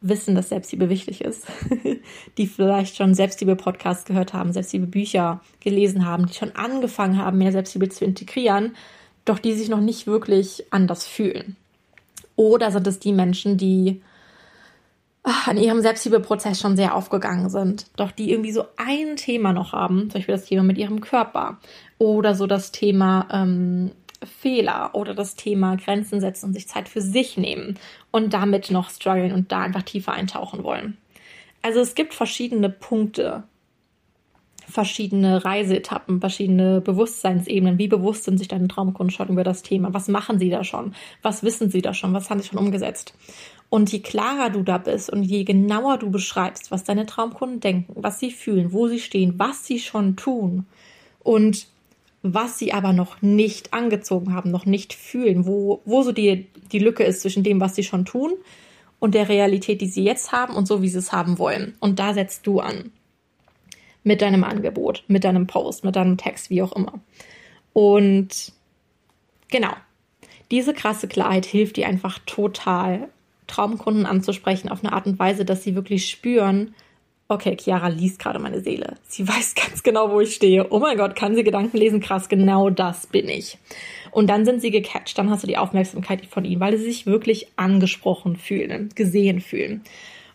wissen, 0.00 0.34
dass 0.34 0.48
Selbstliebe 0.48 0.88
wichtig 0.88 1.22
ist, 1.22 1.46
die 2.38 2.46
vielleicht 2.46 2.96
schon 2.96 3.14
Selbstliebe-Podcasts 3.14 4.04
gehört 4.04 4.32
haben, 4.32 4.52
Selbstliebe-Bücher 4.52 5.40
gelesen 5.60 6.06
haben, 6.06 6.26
die 6.26 6.34
schon 6.34 6.54
angefangen 6.54 7.18
haben, 7.18 7.38
mehr 7.38 7.52
Selbstliebe 7.52 7.88
zu 7.88 8.04
integrieren, 8.04 8.76
doch 9.24 9.38
die 9.38 9.52
sich 9.52 9.68
noch 9.68 9.80
nicht 9.80 10.06
wirklich 10.06 10.64
anders 10.70 11.06
fühlen. 11.06 11.56
Oder 12.36 12.70
sind 12.70 12.86
es 12.86 12.98
die 12.98 13.12
Menschen, 13.12 13.58
die 13.58 14.00
an 15.22 15.56
ihrem 15.56 15.80
Selbstliebeprozess 15.80 16.60
schon 16.60 16.76
sehr 16.76 16.94
aufgegangen 16.94 17.50
sind, 17.50 17.86
doch 17.96 18.10
die 18.10 18.30
irgendwie 18.30 18.52
so 18.52 18.64
ein 18.76 19.16
Thema 19.16 19.52
noch 19.52 19.72
haben, 19.72 20.10
zum 20.10 20.20
Beispiel 20.20 20.34
das 20.34 20.46
Thema 20.46 20.62
mit 20.62 20.78
ihrem 20.78 21.00
Körper 21.00 21.58
oder 21.98 22.34
so 22.34 22.46
das 22.46 22.72
Thema 22.72 23.28
ähm, 23.30 23.92
Fehler 24.24 24.90
oder 24.94 25.14
das 25.14 25.34
Thema 25.34 25.76
Grenzen 25.76 26.20
setzen 26.20 26.46
und 26.46 26.54
sich 26.54 26.68
Zeit 26.68 26.88
für 26.88 27.00
sich 27.00 27.36
nehmen 27.36 27.78
und 28.10 28.32
damit 28.32 28.70
noch 28.70 28.90
strugglen 28.90 29.32
und 29.32 29.52
da 29.52 29.60
einfach 29.60 29.82
tiefer 29.82 30.12
eintauchen 30.12 30.64
wollen. 30.64 30.96
Also 31.62 31.80
es 31.80 31.94
gibt 31.94 32.14
verschiedene 32.14 32.70
Punkte, 32.70 33.42
verschiedene 34.70 35.44
Reiseetappen, 35.44 36.20
verschiedene 36.20 36.80
Bewusstseinsebenen. 36.80 37.78
Wie 37.78 37.88
bewusst 37.88 38.24
sind 38.24 38.38
sich 38.38 38.48
deine 38.48 38.68
Traumkunden 38.68 39.12
schon 39.12 39.28
über 39.28 39.44
das 39.44 39.62
Thema? 39.62 39.92
Was 39.92 40.08
machen 40.08 40.38
sie 40.38 40.50
da 40.50 40.64
schon? 40.64 40.94
Was 41.22 41.42
wissen 41.42 41.70
sie 41.70 41.82
da 41.82 41.92
schon? 41.92 42.14
Was 42.14 42.30
haben 42.30 42.40
sie 42.40 42.48
schon 42.48 42.58
umgesetzt? 42.58 43.14
Und 43.68 43.92
je 43.92 44.00
klarer 44.00 44.50
du 44.50 44.62
da 44.62 44.78
bist 44.78 45.10
und 45.10 45.22
je 45.22 45.44
genauer 45.44 45.98
du 45.98 46.10
beschreibst, 46.10 46.70
was 46.70 46.84
deine 46.84 47.06
Traumkunden 47.06 47.60
denken, 47.60 47.92
was 47.96 48.18
sie 48.18 48.32
fühlen, 48.32 48.72
wo 48.72 48.88
sie 48.88 48.98
stehen, 48.98 49.34
was 49.38 49.64
sie 49.64 49.78
schon 49.78 50.16
tun 50.16 50.66
und 51.20 51.66
was 52.22 52.58
sie 52.58 52.72
aber 52.72 52.92
noch 52.92 53.22
nicht 53.22 53.72
angezogen 53.72 54.34
haben, 54.34 54.50
noch 54.50 54.66
nicht 54.66 54.92
fühlen, 54.92 55.46
wo, 55.46 55.80
wo 55.84 56.02
so 56.02 56.12
die, 56.12 56.46
die 56.72 56.78
Lücke 56.78 57.04
ist 57.04 57.22
zwischen 57.22 57.44
dem, 57.44 57.60
was 57.60 57.74
sie 57.74 57.84
schon 57.84 58.04
tun 58.04 58.32
und 58.98 59.14
der 59.14 59.28
Realität, 59.28 59.80
die 59.80 59.86
sie 59.86 60.04
jetzt 60.04 60.32
haben 60.32 60.54
und 60.54 60.66
so, 60.66 60.82
wie 60.82 60.88
sie 60.88 60.98
es 60.98 61.12
haben 61.12 61.38
wollen. 61.38 61.74
Und 61.80 61.98
da 61.98 62.12
setzt 62.12 62.46
du 62.46 62.60
an. 62.60 62.90
Mit 64.02 64.22
deinem 64.22 64.44
Angebot, 64.44 65.04
mit 65.08 65.24
deinem 65.24 65.46
Post, 65.46 65.84
mit 65.84 65.96
deinem 65.96 66.16
Text, 66.16 66.50
wie 66.50 66.62
auch 66.62 66.72
immer. 66.72 67.00
Und 67.72 68.52
genau, 69.48 69.72
diese 70.50 70.74
krasse 70.74 71.06
Klarheit 71.06 71.46
hilft 71.46 71.76
dir 71.76 71.86
einfach 71.86 72.18
total, 72.26 73.08
Traumkunden 73.46 74.06
anzusprechen 74.06 74.68
auf 74.68 74.82
eine 74.82 74.92
Art 74.92 75.06
und 75.06 75.18
Weise, 75.18 75.44
dass 75.44 75.64
sie 75.64 75.74
wirklich 75.74 76.08
spüren, 76.08 76.74
okay, 77.30 77.56
Chiara 77.56 77.88
liest 77.88 78.18
gerade 78.18 78.38
meine 78.38 78.60
Seele. 78.60 78.96
Sie 79.08 79.26
weiß 79.28 79.54
ganz 79.54 79.82
genau, 79.82 80.10
wo 80.10 80.20
ich 80.20 80.34
stehe. 80.34 80.66
Oh 80.70 80.78
mein 80.78 80.96
Gott, 80.96 81.16
kann 81.16 81.34
sie 81.34 81.44
Gedanken 81.44 81.76
lesen? 81.76 82.00
Krass, 82.00 82.28
genau 82.28 82.70
das 82.70 83.06
bin 83.06 83.28
ich. 83.28 83.58
Und 84.10 84.28
dann 84.28 84.44
sind 84.44 84.60
sie 84.60 84.70
gecatcht, 84.70 85.16
dann 85.18 85.30
hast 85.30 85.44
du 85.44 85.46
die 85.46 85.56
Aufmerksamkeit 85.56 86.26
von 86.26 86.44
ihnen, 86.44 86.60
weil 86.60 86.76
sie 86.76 86.84
sich 86.84 87.06
wirklich 87.06 87.48
angesprochen 87.56 88.36
fühlen, 88.36 88.90
gesehen 88.94 89.40
fühlen. 89.40 89.82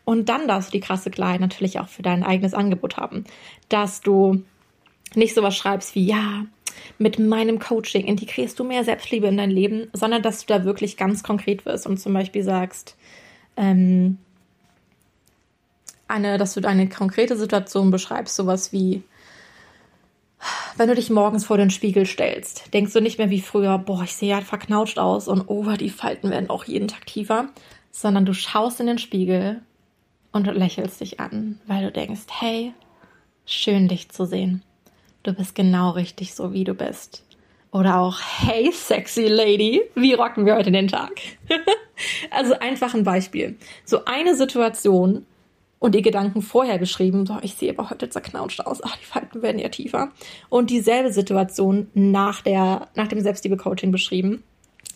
Und 0.06 0.30
dann 0.30 0.48
darfst 0.48 0.70
du 0.70 0.78
die 0.78 0.86
krasse 0.86 1.10
Klarheit 1.10 1.42
natürlich 1.42 1.80
auch 1.80 1.88
für 1.88 2.04
dein 2.04 2.24
eigenes 2.24 2.54
Angebot 2.54 2.98
haben. 2.98 3.26
Dass 3.70 4.02
du 4.02 4.44
nicht 5.16 5.34
sowas 5.34 5.56
schreibst 5.56 5.96
wie, 5.96 6.06
ja, 6.06 6.46
mit 6.98 7.20
meinem 7.20 7.60
Coaching 7.60 8.06
integrierst 8.06 8.60
du 8.60 8.64
mehr 8.64 8.84
Selbstliebe 8.84 9.28
in 9.28 9.38
dein 9.38 9.50
Leben, 9.50 9.88
sondern 9.94 10.22
dass 10.22 10.46
du 10.46 10.54
da 10.54 10.64
wirklich 10.64 10.98
ganz 10.98 11.24
konkret 11.24 11.66
wirst 11.66 11.88
und 11.88 11.98
zum 11.98 12.14
Beispiel 12.14 12.44
sagst, 12.44 12.96
ähm, 13.58 14.18
eine, 16.08 16.38
dass 16.38 16.54
du 16.54 16.68
eine 16.68 16.88
konkrete 16.88 17.36
Situation 17.36 17.92
beschreibst, 17.92 18.36
sowas 18.36 18.72
wie, 18.72 19.04
wenn 20.78 20.88
du 20.88 20.96
dich 20.96 21.10
morgens 21.10 21.46
vor 21.46 21.58
den 21.58 21.72
Spiegel 21.72 22.06
stellst, 22.06 22.74
denkst 22.74 22.94
du 22.94 23.02
nicht 23.02 23.18
mehr 23.18 23.30
wie 23.30 23.42
früher, 23.42 23.78
boah, 23.80 24.04
ich 24.04 24.16
sehe 24.16 24.30
ja 24.30 24.42
verknautscht 24.42 25.00
aus 25.00 25.28
und 25.28 25.46
oh, 25.48 25.72
die 25.72 25.90
Falten 25.90 26.30
werden 26.30 26.50
auch 26.50 26.66
jeden 26.66 26.88
Tag 26.88 27.06
tiefer, 27.08 27.50
sondern 27.92 28.26
du 28.26 28.34
schaust 28.34 28.80
in 28.80 28.88
den 28.88 29.00
Spiegel 29.00 29.62
und 30.36 30.54
lächelst 30.54 31.00
dich 31.00 31.22
an, 31.22 31.62
weil 31.66 31.86
du 31.86 31.92
denkst, 31.94 32.24
hey, 32.42 32.74
schön 33.46 33.88
dich 33.88 34.10
zu 34.10 34.26
sehen. 34.26 34.64
Du 35.24 35.32
bist 35.32 35.56
genau 35.56 35.92
richtig 35.92 36.36
so, 36.36 36.52
wie 36.52 36.66
du 36.66 36.74
bist. 36.74 37.24
Oder 37.72 38.00
auch, 38.02 38.20
hey, 38.20 38.70
sexy 38.74 39.28
Lady, 39.28 39.82
wie 39.96 40.14
rocken 40.14 40.46
wir 40.46 40.56
heute 40.56 40.74
den 40.74 40.90
Tag? 40.90 41.12
also 42.32 42.54
einfach 42.60 42.94
ein 42.94 43.06
Beispiel. 43.06 43.58
So 43.86 44.04
eine 44.04 44.36
Situation, 44.36 45.26
und 45.80 45.96
die 45.96 46.02
Gedanken 46.02 46.42
vorher 46.42 46.80
beschrieben, 46.80 47.26
so, 47.26 47.38
ich 47.42 47.54
sehe 47.54 47.72
aber 47.72 47.90
heute 47.90 48.10
zerknautscht 48.10 48.60
aus, 48.60 48.84
ach, 48.84 48.98
die 48.98 49.06
Falten 49.06 49.42
werden 49.42 49.60
ja 49.60 49.70
tiefer. 49.70 50.12
Und 50.50 50.70
dieselbe 50.70 51.14
Situation 51.14 51.90
nach, 51.94 52.42
der, 52.42 52.90
nach 52.96 53.08
dem 53.08 53.22
Selbstliebe-Coaching 53.22 53.92
beschrieben. 53.92 54.44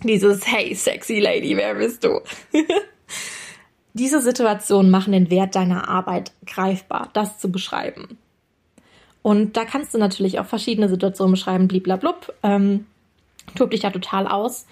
Dieses, 0.03 0.45
hey, 0.47 0.73
sexy 0.75 1.19
Lady, 1.19 1.55
wer 1.55 1.75
bist 1.75 2.03
du? 2.03 2.19
Diese 3.93 4.21
Situationen 4.21 4.91
machen 4.91 5.13
den 5.13 5.29
Wert 5.29 5.55
deiner 5.55 5.89
Arbeit 5.89 6.31
greifbar, 6.45 7.09
das 7.13 7.39
zu 7.39 7.51
beschreiben. 7.51 8.17
Und 9.21 9.57
da 9.57 9.65
kannst 9.65 9.93
du 9.93 9.97
natürlich 9.97 10.39
auch 10.39 10.45
verschiedene 10.45 10.89
Situationen 10.89 11.31
beschreiben, 11.31 11.67
bliblablub. 11.67 12.33
Ähm, 12.43 12.85
tob 13.55 13.71
dich 13.71 13.81
da 13.81 13.89
total 13.89 14.27
aus 14.27 14.65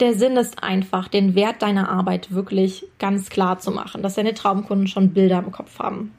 der 0.00 0.14
Sinn 0.14 0.36
ist 0.36 0.62
einfach, 0.62 1.08
den 1.08 1.34
Wert 1.34 1.62
deiner 1.62 1.88
Arbeit 1.88 2.32
wirklich 2.32 2.86
ganz 2.98 3.30
klar 3.30 3.58
zu 3.58 3.70
machen, 3.70 4.02
dass 4.02 4.14
deine 4.14 4.34
Traumkunden 4.34 4.88
schon 4.88 5.12
Bilder 5.12 5.38
im 5.38 5.52
Kopf 5.52 5.78
haben. 5.78 6.14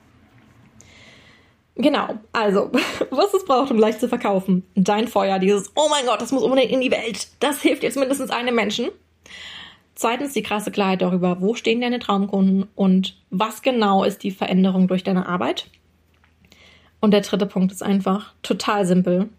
Genau, 1.75 2.15
also, 2.31 2.71
was 3.09 3.33
es 3.33 3.43
braucht, 3.43 3.71
um 3.71 3.77
leicht 3.77 3.99
zu 3.99 4.07
verkaufen. 4.07 4.63
Dein 4.75 5.09
Feuer, 5.09 5.39
dieses, 5.39 5.71
oh 5.75 5.87
mein 5.89 6.05
Gott, 6.05 6.21
das 6.21 6.31
muss 6.31 6.43
unbedingt 6.43 6.71
in 6.71 6.79
die 6.79 6.91
Welt. 6.91 7.27
Das 7.41 7.61
hilft 7.61 7.83
jetzt 7.83 7.97
mindestens 7.97 8.31
einem 8.31 8.55
Menschen. 8.55 8.89
Zweitens 9.95 10.33
die 10.33 10.43
krasse 10.43 10.71
Klarheit 10.71 11.01
darüber, 11.01 11.39
wo 11.39 11.55
stehen 11.55 11.79
deine 11.79 11.99
Traumkunden 11.99 12.67
und 12.75 13.15
was 13.29 13.61
genau 13.61 14.03
ist 14.03 14.23
die 14.23 14.31
Veränderung 14.31 14.89
durch 14.89 15.03
deine 15.03 15.25
Arbeit. 15.25 15.67
Und 16.99 17.11
der 17.11 17.21
dritte 17.21 17.45
Punkt 17.45 17.71
ist 17.71 17.81
einfach 17.81 18.33
total 18.43 18.85
simpel. 18.85 19.29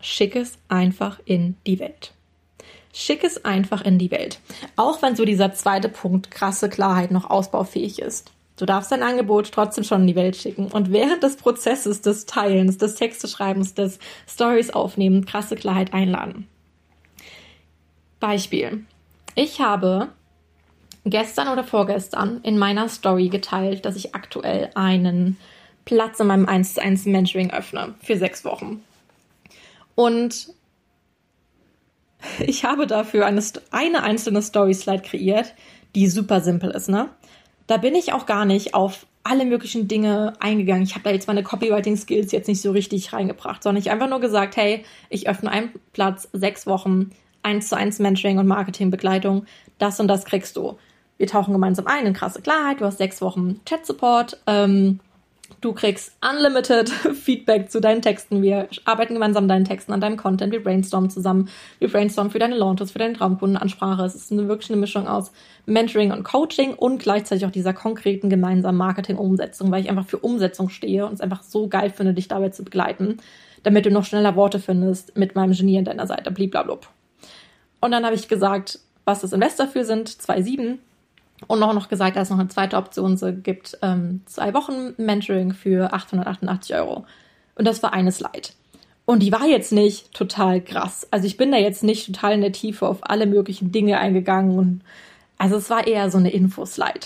Schick 0.00 0.34
es 0.34 0.58
einfach 0.68 1.20
in 1.24 1.56
die 1.64 1.78
Welt. 1.78 2.12
Schick 2.92 3.22
es 3.22 3.44
einfach 3.44 3.82
in 3.82 3.98
die 3.98 4.10
Welt. 4.10 4.40
Auch 4.74 5.00
wenn 5.00 5.14
so 5.14 5.24
dieser 5.24 5.54
zweite 5.54 5.88
Punkt 5.88 6.32
krasse 6.32 6.68
Klarheit 6.68 7.12
noch 7.12 7.30
ausbaufähig 7.30 8.00
ist. 8.00 8.32
Du 8.56 8.66
darfst 8.66 8.92
dein 8.92 9.02
Angebot 9.02 9.50
trotzdem 9.52 9.84
schon 9.84 10.02
in 10.02 10.06
die 10.08 10.16
Welt 10.16 10.36
schicken 10.36 10.66
und 10.66 10.92
während 10.92 11.22
des 11.22 11.36
Prozesses 11.36 12.02
des 12.02 12.26
Teilens, 12.26 12.78
des 12.78 12.96
Texteschreibens, 12.96 13.74
des 13.74 13.98
Stories 14.28 14.70
aufnehmen, 14.70 15.24
krasse 15.24 15.54
Klarheit 15.54 15.94
einladen. 15.94 16.48
Beispiel. 18.22 18.86
Ich 19.34 19.60
habe 19.60 20.08
gestern 21.04 21.48
oder 21.48 21.64
vorgestern 21.64 22.40
in 22.44 22.56
meiner 22.56 22.88
Story 22.88 23.28
geteilt, 23.28 23.84
dass 23.84 23.96
ich 23.96 24.14
aktuell 24.14 24.70
einen 24.76 25.36
Platz 25.84 26.20
in 26.20 26.28
meinem 26.28 26.46
1 26.46 26.74
zu 26.74 26.82
1 26.82 27.06
Mentoring 27.06 27.50
öffne 27.50 27.94
für 28.00 28.16
sechs 28.16 28.44
Wochen. 28.44 28.84
Und 29.96 30.50
ich 32.38 32.64
habe 32.64 32.86
dafür 32.86 33.26
eine, 33.26 33.42
eine 33.72 34.04
einzelne 34.04 34.40
Story-Slide 34.40 35.02
kreiert, 35.02 35.54
die 35.96 36.08
super 36.08 36.40
simpel 36.40 36.70
ist, 36.70 36.88
ne? 36.88 37.08
Da 37.66 37.76
bin 37.76 37.96
ich 37.96 38.12
auch 38.12 38.26
gar 38.26 38.44
nicht 38.44 38.74
auf 38.74 39.06
alle 39.24 39.44
möglichen 39.44 39.88
Dinge 39.88 40.34
eingegangen. 40.38 40.84
Ich 40.84 40.94
habe 40.94 41.04
da 41.04 41.10
jetzt 41.10 41.26
meine 41.26 41.42
Copywriting-Skills 41.42 42.30
jetzt 42.30 42.48
nicht 42.48 42.62
so 42.62 42.70
richtig 42.70 43.12
reingebracht, 43.12 43.62
sondern 43.62 43.80
ich 43.80 43.90
einfach 43.90 44.08
nur 44.08 44.20
gesagt, 44.20 44.56
hey, 44.56 44.84
ich 45.10 45.28
öffne 45.28 45.50
einen 45.50 45.70
Platz, 45.92 46.28
sechs 46.32 46.66
Wochen, 46.66 47.10
eins 47.42 47.68
zu 47.68 47.76
eins 47.76 47.98
Mentoring 47.98 48.38
und 48.38 48.46
Marketingbegleitung, 48.46 49.46
das 49.78 50.00
und 50.00 50.08
das 50.08 50.24
kriegst 50.24 50.56
du. 50.56 50.78
Wir 51.18 51.26
tauchen 51.26 51.52
gemeinsam 51.52 51.86
ein 51.86 52.06
in 52.06 52.14
krasse 52.14 52.42
Klarheit, 52.42 52.80
du 52.80 52.84
hast 52.84 52.98
sechs 52.98 53.20
Wochen 53.22 53.60
Chat-Support, 53.64 54.40
ähm, 54.46 55.00
Du 55.60 55.72
kriegst 55.72 56.16
unlimited 56.28 56.88
Feedback 57.14 57.70
zu 57.70 57.80
deinen 57.80 58.02
Texten. 58.02 58.42
Wir 58.42 58.68
arbeiten 58.84 59.14
gemeinsam 59.14 59.44
an 59.44 59.48
deinen 59.48 59.64
Texten, 59.64 59.92
an 59.92 60.00
deinem 60.00 60.16
Content. 60.16 60.52
Wir 60.52 60.62
brainstormen 60.62 61.10
zusammen. 61.10 61.48
Wir 61.78 61.88
brainstormen 61.88 62.30
für 62.30 62.38
deine 62.38 62.56
Launches, 62.56 62.92
für 62.92 62.98
deine 62.98 63.14
Traumkundenansprache. 63.14 64.04
Es 64.04 64.14
ist 64.14 64.32
eine, 64.32 64.48
wirklich 64.48 64.70
eine 64.70 64.80
Mischung 64.80 65.06
aus 65.06 65.32
Mentoring 65.66 66.12
und 66.12 66.24
Coaching 66.24 66.74
und 66.74 66.98
gleichzeitig 66.98 67.46
auch 67.46 67.50
dieser 67.50 67.72
konkreten 67.72 68.30
gemeinsamen 68.30 68.78
Marketing-Umsetzung, 68.78 69.70
weil 69.70 69.82
ich 69.82 69.90
einfach 69.90 70.06
für 70.06 70.18
Umsetzung 70.18 70.68
stehe 70.68 71.06
und 71.06 71.14
es 71.14 71.20
einfach 71.20 71.42
so 71.42 71.68
geil 71.68 71.90
finde, 71.90 72.14
dich 72.14 72.28
dabei 72.28 72.48
zu 72.48 72.64
begleiten, 72.64 73.18
damit 73.62 73.86
du 73.86 73.90
noch 73.90 74.04
schneller 74.04 74.34
Worte 74.36 74.58
findest 74.58 75.16
mit 75.16 75.34
meinem 75.34 75.52
Genie 75.52 75.78
an 75.78 75.84
deiner 75.84 76.06
Seite. 76.06 76.30
Bliblablub. 76.30 76.88
Und 77.82 77.90
dann 77.90 78.06
habe 78.06 78.14
ich 78.14 78.28
gesagt, 78.28 78.78
was 79.04 79.20
das 79.20 79.32
Invest 79.32 79.58
dafür 79.58 79.84
sind, 79.84 80.08
2,7 80.08 80.78
und 81.48 81.58
noch, 81.58 81.74
noch 81.74 81.88
gesagt, 81.88 82.16
dass 82.16 82.28
es 82.28 82.30
noch 82.30 82.38
eine 82.38 82.48
zweite 82.48 82.76
Option 82.76 83.18
gibt, 83.42 83.76
ähm, 83.82 84.22
zwei 84.26 84.54
Wochen 84.54 84.94
Mentoring 84.96 85.52
für 85.52 85.92
888 85.92 86.76
Euro. 86.76 87.04
Und 87.56 87.66
das 87.66 87.82
war 87.82 87.92
eine 87.92 88.12
Slide. 88.12 88.50
Und 89.04 89.20
die 89.20 89.32
war 89.32 89.46
jetzt 89.46 89.72
nicht 89.72 90.14
total 90.14 90.60
krass. 90.60 91.08
Also 91.10 91.26
ich 91.26 91.36
bin 91.36 91.50
da 91.50 91.58
jetzt 91.58 91.82
nicht 91.82 92.06
total 92.06 92.34
in 92.34 92.40
der 92.40 92.52
Tiefe 92.52 92.86
auf 92.86 92.98
alle 93.02 93.26
möglichen 93.26 93.72
Dinge 93.72 93.98
eingegangen. 93.98 94.56
Und 94.56 94.82
also 95.36 95.56
es 95.56 95.68
war 95.68 95.84
eher 95.84 96.08
so 96.08 96.18
eine 96.18 96.30
Infoslide. 96.30 97.00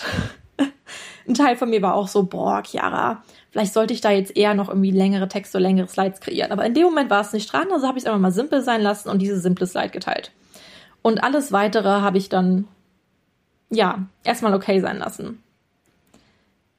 Ein 1.27 1.33
Teil 1.33 1.57
von 1.57 1.71
mir 1.71 1.81
war 1.81 1.95
auch 1.95 2.07
so, 2.07 2.23
boah, 2.23 2.61
Chiara, 2.63 3.23
vielleicht 3.49 3.73
sollte 3.73 3.95
ich 3.95 4.01
da 4.01 4.11
jetzt 4.11 4.37
eher 4.37 4.53
noch 4.53 4.69
irgendwie 4.69 4.91
längere 4.91 5.27
Texte, 5.27 5.57
längere 5.57 5.87
Slides 5.87 6.21
kreieren. 6.21 6.51
Aber 6.51 6.65
in 6.65 6.75
dem 6.75 6.83
Moment 6.83 7.09
war 7.09 7.21
es 7.21 7.33
nicht 7.33 7.51
dran, 7.51 7.67
also 7.73 7.87
habe 7.87 7.97
ich 7.97 8.03
es 8.03 8.07
einfach 8.07 8.21
mal 8.21 8.31
simpel 8.31 8.61
sein 8.61 8.83
lassen 8.83 9.09
und 9.09 9.19
diese 9.19 9.39
simple 9.39 9.65
Slide 9.65 9.89
geteilt. 9.89 10.31
Und 11.01 11.23
alles 11.23 11.51
weitere 11.51 11.89
habe 11.89 12.17
ich 12.17 12.29
dann 12.29 12.67
ja, 13.69 14.07
erstmal 14.23 14.53
okay 14.53 14.79
sein 14.79 14.97
lassen. 14.97 15.43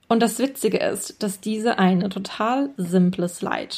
Und 0.08 0.20
das 0.20 0.38
Witzige 0.38 0.78
ist, 0.78 1.22
dass 1.22 1.40
diese 1.40 1.78
eine 1.78 2.08
total 2.08 2.70
simple 2.76 3.28
Slide 3.28 3.76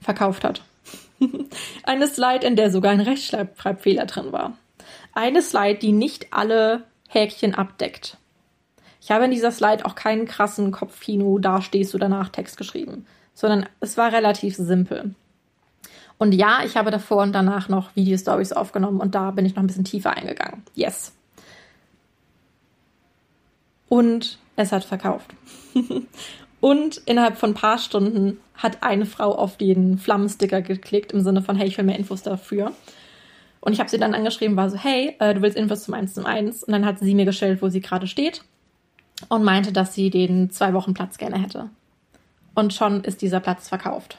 verkauft 0.00 0.44
hat. 0.44 0.62
eine 1.82 2.06
Slide, 2.08 2.46
in 2.46 2.56
der 2.56 2.70
sogar 2.70 2.92
ein 2.92 3.00
Rechtschreibfehler 3.00 4.04
drin 4.04 4.32
war. 4.32 4.58
Eine 5.14 5.40
Slide, 5.40 5.78
die 5.78 5.92
nicht 5.92 6.32
alle 6.32 6.84
Häkchen 7.08 7.54
abdeckt. 7.54 8.18
Ich 9.00 9.10
habe 9.10 9.24
in 9.24 9.30
dieser 9.30 9.52
Slide 9.52 9.86
auch 9.86 9.94
keinen 9.94 10.26
krassen 10.26 10.72
Kopfkino, 10.72 11.38
da 11.38 11.62
stehst 11.62 11.94
du 11.94 11.98
danach 11.98 12.28
Text 12.28 12.58
geschrieben, 12.58 13.06
sondern 13.32 13.66
es 13.80 13.96
war 13.96 14.12
relativ 14.12 14.56
simpel. 14.56 15.14
Und 16.18 16.32
ja, 16.32 16.60
ich 16.64 16.76
habe 16.76 16.90
davor 16.90 17.22
und 17.22 17.32
danach 17.32 17.68
noch 17.68 17.94
Video-Stories 17.94 18.52
aufgenommen 18.52 19.00
und 19.00 19.14
da 19.14 19.30
bin 19.30 19.44
ich 19.44 19.54
noch 19.54 19.62
ein 19.62 19.66
bisschen 19.66 19.84
tiefer 19.84 20.16
eingegangen. 20.16 20.62
Yes. 20.74 21.12
Und 23.88 24.38
es 24.56 24.72
hat 24.72 24.84
verkauft. 24.84 25.30
und 26.60 26.96
innerhalb 27.04 27.36
von 27.36 27.50
ein 27.50 27.54
paar 27.54 27.78
Stunden 27.78 28.38
hat 28.54 28.82
eine 28.82 29.04
Frau 29.04 29.34
auf 29.34 29.58
den 29.58 29.98
Flammensticker 29.98 30.62
geklickt, 30.62 31.12
im 31.12 31.20
Sinne 31.20 31.42
von, 31.42 31.56
hey, 31.56 31.68
ich 31.68 31.76
will 31.76 31.84
mehr 31.84 31.98
Infos 31.98 32.22
dafür. 32.22 32.72
Und 33.60 33.72
ich 33.72 33.80
habe 33.80 33.90
sie 33.90 33.98
dann 33.98 34.14
angeschrieben, 34.14 34.56
war 34.56 34.70
so, 34.70 34.76
hey, 34.76 35.16
äh, 35.18 35.34
du 35.34 35.42
willst 35.42 35.56
Infos 35.56 35.84
zum 35.84 35.94
1 35.94 36.14
zum 36.14 36.24
1. 36.24 36.64
Und 36.64 36.72
dann 36.72 36.86
hat 36.86 36.98
sie 36.98 37.14
mir 37.14 37.24
gestellt, 37.26 37.60
wo 37.60 37.68
sie 37.68 37.80
gerade 37.80 38.06
steht 38.06 38.42
und 39.28 39.44
meinte, 39.44 39.72
dass 39.72 39.94
sie 39.94 40.10
den 40.10 40.50
zwei 40.50 40.72
Wochen 40.72 40.94
Platz 40.94 41.18
gerne 41.18 41.40
hätte. 41.40 41.68
Und 42.54 42.72
schon 42.72 43.04
ist 43.04 43.22
dieser 43.22 43.40
Platz 43.40 43.68
verkauft. 43.68 44.18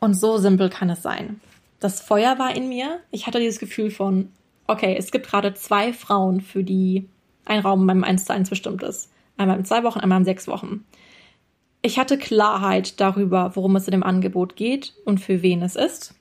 Und 0.00 0.14
so 0.14 0.38
simpel 0.38 0.70
kann 0.70 0.90
es 0.90 1.02
sein. 1.02 1.40
Das 1.80 2.00
Feuer 2.00 2.38
war 2.38 2.54
in 2.54 2.68
mir. 2.68 3.00
Ich 3.10 3.26
hatte 3.26 3.40
dieses 3.40 3.58
Gefühl 3.58 3.90
von, 3.90 4.32
okay, 4.66 4.96
es 4.98 5.10
gibt 5.10 5.26
gerade 5.26 5.54
zwei 5.54 5.92
Frauen, 5.92 6.40
für 6.40 6.64
die 6.64 7.08
ein 7.44 7.60
Raum 7.60 7.86
beim 7.86 8.04
1 8.04 8.26
zu 8.26 8.32
1 8.32 8.50
bestimmt 8.50 8.82
ist. 8.82 9.10
Einmal 9.36 9.58
in 9.58 9.64
zwei 9.64 9.84
Wochen, 9.84 10.00
einmal 10.00 10.18
in 10.18 10.24
sechs 10.24 10.48
Wochen. 10.48 10.84
Ich 11.80 11.98
hatte 11.98 12.18
Klarheit 12.18 13.00
darüber, 13.00 13.52
worum 13.54 13.76
es 13.76 13.86
in 13.86 13.92
dem 13.92 14.02
Angebot 14.02 14.56
geht 14.56 14.94
und 15.04 15.18
für 15.18 15.42
wen 15.42 15.62
es 15.62 15.76
ist. 15.76 16.14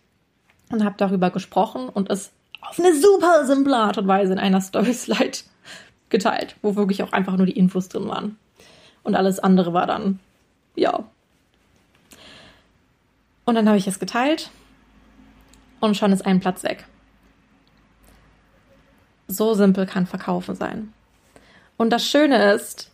Und 0.69 0.83
habe 0.83 0.95
darüber 0.97 1.29
gesprochen 1.29 1.89
und 1.89 2.09
es 2.09 2.31
auf 2.61 2.79
eine 2.79 2.93
super 2.95 3.45
simple 3.45 3.75
Art 3.75 3.97
und 3.97 4.07
Weise 4.07 4.33
in 4.33 4.39
einer 4.39 4.61
Story-Slide 4.61 5.39
geteilt, 6.09 6.55
wo 6.61 6.75
wirklich 6.75 7.03
auch 7.03 7.11
einfach 7.11 7.37
nur 7.37 7.45
die 7.45 7.57
Infos 7.57 7.89
drin 7.89 8.07
waren. 8.07 8.37
Und 9.03 9.15
alles 9.15 9.39
andere 9.39 9.73
war 9.73 9.87
dann, 9.87 10.19
ja. 10.75 11.05
Und 13.47 13.55
dann 13.55 13.69
habe 13.69 13.77
ich 13.77 13.87
es 13.87 13.97
geteilt 13.97 14.51
und 15.79 15.95
schon 15.95 16.11
ist 16.11 16.25
ein 16.25 16.41
Platz 16.41 16.63
weg. 16.63 16.85
So 19.29 19.53
simpel 19.53 19.85
kann 19.85 20.05
Verkaufen 20.05 20.53
sein. 20.53 20.91
Und 21.77 21.91
das 21.91 22.05
Schöne 22.05 22.51
ist, 22.51 22.91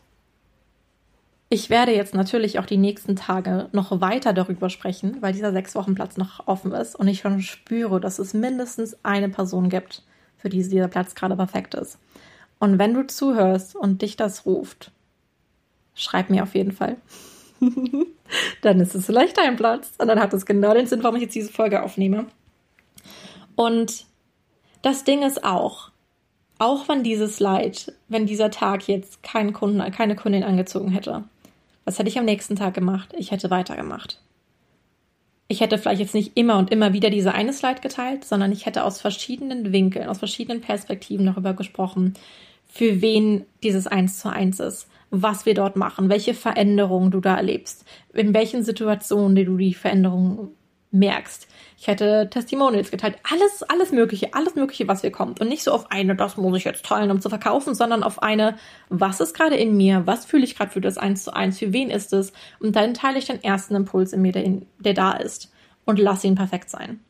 ich 1.50 1.72
werde 1.72 1.96
jetzt 1.96 2.14
natürlich 2.14 2.60
auch 2.60 2.68
die 2.68 2.78
nächsten 2.78 3.16
Tage 3.16 3.68
noch 3.72 4.00
weiter 4.00 4.32
darüber 4.32 4.70
sprechen, 4.70 5.18
weil 5.22 5.34
dieser 5.34 5.54
sechs 5.54 5.74
Wochen 5.74 5.96
Platz 5.96 6.18
noch 6.18 6.48
offen 6.48 6.72
ist 6.72 6.96
und 6.96 7.08
ich 7.08 7.22
schon 7.22 7.42
spüre, 7.42 8.00
dass 8.00 8.20
es 8.20 8.36
mindestens 8.36 8.96
eine 9.02 9.30
Person 9.30 9.70
gibt, 9.70 10.04
für 10.38 10.50
die 10.50 10.62
dieser 10.62 10.88
Platz 10.88 11.16
gerade 11.16 11.36
perfekt 11.36 11.74
ist. 11.74 11.98
Und 12.60 12.78
wenn 12.78 12.94
du 12.94 13.08
zuhörst 13.08 13.76
und 13.76 14.04
dich 14.04 14.18
das 14.18 14.46
ruft, 14.46 14.92
schreib 15.96 16.30
mir 16.30 16.44
auf 16.44 16.54
jeden 16.54 16.74
Fall. 16.74 16.98
dann 18.62 18.80
ist 18.80 18.96
es 18.96 19.06
vielleicht 19.06 19.38
dein 19.38 19.56
Platz 19.56 19.94
und 19.98 20.08
dann 20.08 20.20
hat 20.20 20.34
es 20.34 20.46
genau 20.46 20.74
den 20.74 20.88
Sinn, 20.88 21.04
warum 21.04 21.16
ich 21.18 21.24
jetzt 21.24 21.36
diese 21.36 21.52
Folge 21.52 21.84
aufnehme. 21.84 22.28
Und 23.56 24.06
das 24.82 25.04
Ding 25.04 25.24
ist 25.24 25.44
auch, 25.44 25.92
auch 26.60 26.88
wenn 26.88 27.04
dieses 27.04 27.40
Leid, 27.40 27.94
wenn 28.08 28.26
dieser 28.26 28.52
Tag 28.52 28.88
jetzt 28.88 29.24
keinen 29.24 29.54
Kunden, 29.54 29.80
keine 29.92 30.16
Kundin 30.16 30.44
angezogen 30.44 30.90
hätte, 30.90 31.24
was 31.86 32.00
hätte 32.00 32.10
ich 32.10 32.18
am 32.18 32.26
nächsten 32.26 32.56
Tag 32.56 32.74
gemacht? 32.74 33.14
Ich 33.18 33.32
hätte 33.32 33.50
weitergemacht. 33.50 34.22
Ich 35.50 35.62
hätte 35.62 35.78
vielleicht 35.78 36.00
jetzt 36.00 36.14
nicht 36.14 36.32
immer 36.36 36.58
und 36.58 36.72
immer 36.72 36.94
wieder 36.94 37.10
diese 37.10 37.34
eine 37.34 37.54
Slide 37.54 37.82
geteilt, 37.82 38.24
sondern 38.24 38.52
ich 38.52 38.66
hätte 38.66 38.86
aus 38.86 39.02
verschiedenen 39.02 39.72
Winkeln, 39.72 40.08
aus 40.08 40.20
verschiedenen 40.20 40.62
Perspektiven 40.62 41.26
darüber 41.26 41.54
gesprochen, 41.54 42.14
für 42.70 43.02
wen 43.02 43.46
dieses 43.62 43.86
Eins 43.86 44.20
zu 44.20 44.30
eins 44.30 44.60
ist, 44.60 44.88
was 45.16 45.46
wir 45.46 45.54
dort 45.54 45.76
machen, 45.76 46.10
welche 46.10 46.34
Veränderungen 46.34 47.12
du 47.12 47.20
da 47.20 47.38
erlebst, 47.38 47.86
in 48.14 48.34
welchen 48.34 48.64
Situationen 48.64 49.36
du 49.36 49.58
die 49.58 49.76
Veränderungen 49.76 50.50
merkst. 50.90 51.48
Ich 51.78 51.86
hätte 51.86 52.30
Testimonials 52.32 52.90
geteilt. 52.90 53.18
Alles, 53.30 53.62
alles 53.64 53.92
Mögliche, 53.92 54.34
alles 54.34 54.56
Mögliche, 54.56 54.88
was 54.88 55.02
hier 55.02 55.12
kommt. 55.12 55.40
Und 55.40 55.50
nicht 55.50 55.64
so 55.64 55.72
auf 55.72 55.92
eine, 55.92 56.16
das 56.16 56.38
muss 56.38 56.58
ich 56.58 56.64
jetzt 56.64 56.86
teilen, 56.86 57.12
um 57.12 57.22
zu 57.22 57.30
verkaufen, 57.30 57.76
sondern 57.76 58.02
auf 58.02 58.24
eine, 58.24 58.58
was 58.90 59.20
ist 59.20 59.36
gerade 59.36 59.56
in 59.56 59.78
mir? 59.78 60.04
Was 60.06 60.26
fühle 60.26 60.46
ich 60.46 60.56
gerade 60.56 60.72
für 60.72 60.82
das 60.82 60.98
Eins 60.98 61.24
zu 61.24 61.36
eins? 61.36 61.60
Für 61.60 61.74
wen 61.74 61.92
ist 61.92 62.12
es? 62.12 62.34
Und 62.60 62.76
dann 62.76 62.96
teile 62.96 63.20
ich 63.20 63.26
den 63.26 63.44
ersten 63.44 63.76
Impuls 63.76 64.14
in 64.14 64.22
mir, 64.22 64.32
der, 64.32 64.44
in, 64.44 64.66
der 64.80 64.96
da 64.96 65.12
ist. 65.14 65.52
Und 65.86 66.00
lass 66.00 66.24
ihn 66.24 66.36
perfekt 66.36 66.72
sein. 66.72 67.02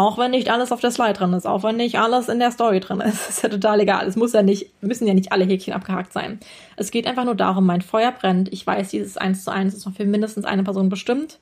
Auch 0.00 0.16
wenn 0.16 0.30
nicht 0.30 0.50
alles 0.50 0.72
auf 0.72 0.80
der 0.80 0.92
Slide 0.92 1.12
drin 1.12 1.34
ist, 1.34 1.46
auch 1.46 1.62
wenn 1.62 1.76
nicht 1.76 1.98
alles 1.98 2.30
in 2.30 2.38
der 2.38 2.52
Story 2.52 2.80
drin 2.80 3.02
ist, 3.02 3.28
ist 3.28 3.42
ja 3.42 3.50
total 3.50 3.80
egal. 3.80 4.08
Es 4.08 4.16
muss 4.16 4.32
ja 4.32 4.40
nicht, 4.40 4.70
müssen 4.82 5.06
ja 5.06 5.12
nicht 5.12 5.30
alle 5.30 5.44
Häkchen 5.44 5.74
abgehakt 5.74 6.14
sein. 6.14 6.40
Es 6.76 6.90
geht 6.90 7.06
einfach 7.06 7.26
nur 7.26 7.34
darum, 7.34 7.66
mein 7.66 7.82
Feuer 7.82 8.10
brennt. 8.10 8.50
Ich 8.50 8.66
weiß, 8.66 8.88
dieses 8.88 9.18
Eins 9.18 9.44
zu 9.44 9.52
eins 9.52 9.74
ist 9.74 9.84
noch 9.84 9.92
für 9.94 10.06
mindestens 10.06 10.46
eine 10.46 10.64
Person 10.64 10.88
bestimmt 10.88 11.38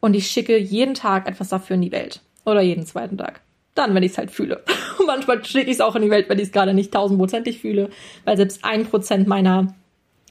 und 0.00 0.14
ich 0.14 0.26
schicke 0.26 0.58
jeden 0.58 0.94
Tag 0.94 1.28
etwas 1.28 1.50
dafür 1.50 1.74
in 1.74 1.82
die 1.82 1.92
Welt. 1.92 2.20
Oder 2.44 2.62
jeden 2.62 2.84
zweiten 2.84 3.16
Tag. 3.16 3.42
Dann, 3.76 3.94
wenn 3.94 4.02
ich 4.02 4.10
es 4.10 4.18
halt 4.18 4.32
fühle. 4.32 4.64
Und 4.98 5.06
manchmal 5.06 5.44
schicke 5.44 5.70
ich 5.70 5.76
es 5.76 5.80
auch 5.80 5.94
in 5.94 6.02
die 6.02 6.10
Welt, 6.10 6.28
wenn 6.28 6.38
ich 6.38 6.46
es 6.46 6.52
gerade 6.52 6.74
nicht 6.74 6.92
tausendprozentig 6.92 7.60
fühle, 7.60 7.90
weil 8.24 8.36
selbst 8.36 8.64
ein 8.64 8.86
Prozent 8.86 9.28
meiner, 9.28 9.72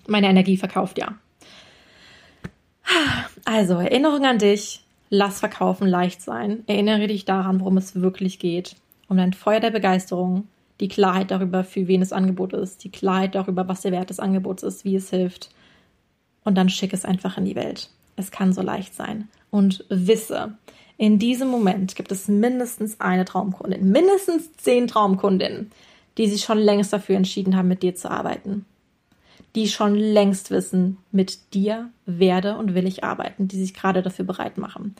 meiner 0.05 0.27
Energie 0.27 0.57
verkauft, 0.57 0.97
ja. 0.97 1.15
Also, 3.45 3.75
Erinnerung 3.75 4.25
an 4.25 4.37
dich. 4.37 4.83
Lass 5.09 5.39
Verkaufen 5.39 5.87
leicht 5.87 6.21
sein. 6.21 6.63
Erinnere 6.67 7.07
dich 7.07 7.25
daran, 7.25 7.59
worum 7.59 7.77
es 7.77 8.01
wirklich 8.01 8.39
geht. 8.39 8.75
Um 9.07 9.17
dein 9.17 9.33
Feuer 9.33 9.59
der 9.59 9.71
Begeisterung, 9.71 10.47
die 10.79 10.89
Klarheit 10.89 11.31
darüber, 11.31 11.63
für 11.63 11.87
wen 11.87 12.01
das 12.01 12.13
Angebot 12.13 12.53
ist, 12.53 12.83
die 12.83 12.91
Klarheit 12.91 13.35
darüber, 13.35 13.67
was 13.67 13.81
der 13.81 13.91
Wert 13.91 14.09
des 14.09 14.19
Angebots 14.19 14.63
ist, 14.63 14.85
wie 14.85 14.95
es 14.95 15.09
hilft. 15.09 15.49
Und 16.43 16.55
dann 16.55 16.69
schick 16.69 16.93
es 16.93 17.05
einfach 17.05 17.37
in 17.37 17.45
die 17.45 17.55
Welt. 17.55 17.89
Es 18.15 18.31
kann 18.31 18.53
so 18.53 18.61
leicht 18.61 18.93
sein 18.95 19.29
und 19.49 19.85
wisse, 19.89 20.57
in 20.97 21.19
diesem 21.19 21.49
Moment 21.49 21.95
gibt 21.95 22.11
es 22.11 22.27
mindestens 22.27 22.99
eine 22.99 23.23
Traumkundin, 23.23 23.91
mindestens 23.91 24.51
zehn 24.53 24.87
Traumkundinnen, 24.87 25.71
die 26.17 26.27
sich 26.27 26.41
schon 26.43 26.57
längst 26.57 26.91
dafür 26.91 27.15
entschieden 27.15 27.55
haben, 27.55 27.67
mit 27.67 27.83
dir 27.83 27.93
zu 27.93 28.09
arbeiten. 28.09 28.65
Die 29.57 29.67
schon 29.67 29.95
längst 29.95 30.51
wissen, 30.51 30.97
mit 31.11 31.55
dir 31.55 31.89
werde 32.05 32.57
und 32.57 32.75
will 32.75 32.85
ich 32.85 33.03
arbeiten, 33.03 33.47
die 33.47 33.57
sich 33.57 33.73
gerade 33.73 34.03
dafür 34.03 34.23
bereit 34.23 34.59
machen. 34.59 34.95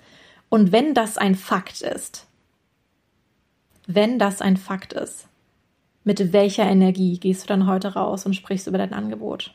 Und 0.49 0.71
wenn 0.71 0.95
das 0.95 1.19
ein 1.19 1.35
Fakt 1.35 1.83
ist, 1.83 2.25
wenn 3.85 4.17
das 4.17 4.41
ein 4.41 4.57
Fakt 4.57 4.93
ist, 4.93 5.27
mit 6.03 6.33
welcher 6.33 6.63
Energie 6.63 7.19
gehst 7.19 7.43
du 7.43 7.47
dann 7.49 7.67
heute 7.67 7.93
raus 7.93 8.25
und 8.25 8.33
sprichst 8.33 8.65
über 8.65 8.79
dein 8.79 8.93
Angebot? 8.93 9.53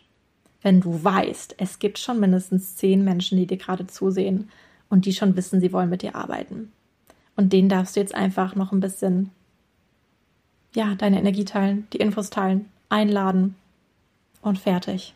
Wenn 0.60 0.80
du 0.80 1.02
weißt, 1.02 1.56
es 1.58 1.80
gibt 1.80 1.98
schon 1.98 2.20
mindestens 2.20 2.76
zehn 2.76 3.02
Menschen, 3.02 3.38
die 3.38 3.48
dir 3.48 3.56
gerade 3.56 3.88
zusehen 3.88 4.50
und 4.88 5.04
die 5.04 5.14
schon 5.14 5.34
wissen, 5.34 5.60
sie 5.60 5.72
wollen 5.72 5.90
mit 5.90 6.02
dir 6.02 6.14
arbeiten. 6.14 6.70
Und 7.34 7.52
denen 7.52 7.68
darfst 7.68 7.96
du 7.96 8.00
jetzt 8.00 8.14
einfach 8.14 8.54
noch 8.54 8.70
ein 8.70 8.78
bisschen, 8.78 9.32
ja, 10.76 10.94
deine 10.94 11.18
Energie 11.18 11.44
teilen, 11.44 11.88
die 11.92 11.98
Infos 11.98 12.30
teilen, 12.30 12.66
einladen 12.88 13.56
und 14.42 14.58
fertig. 14.58 15.14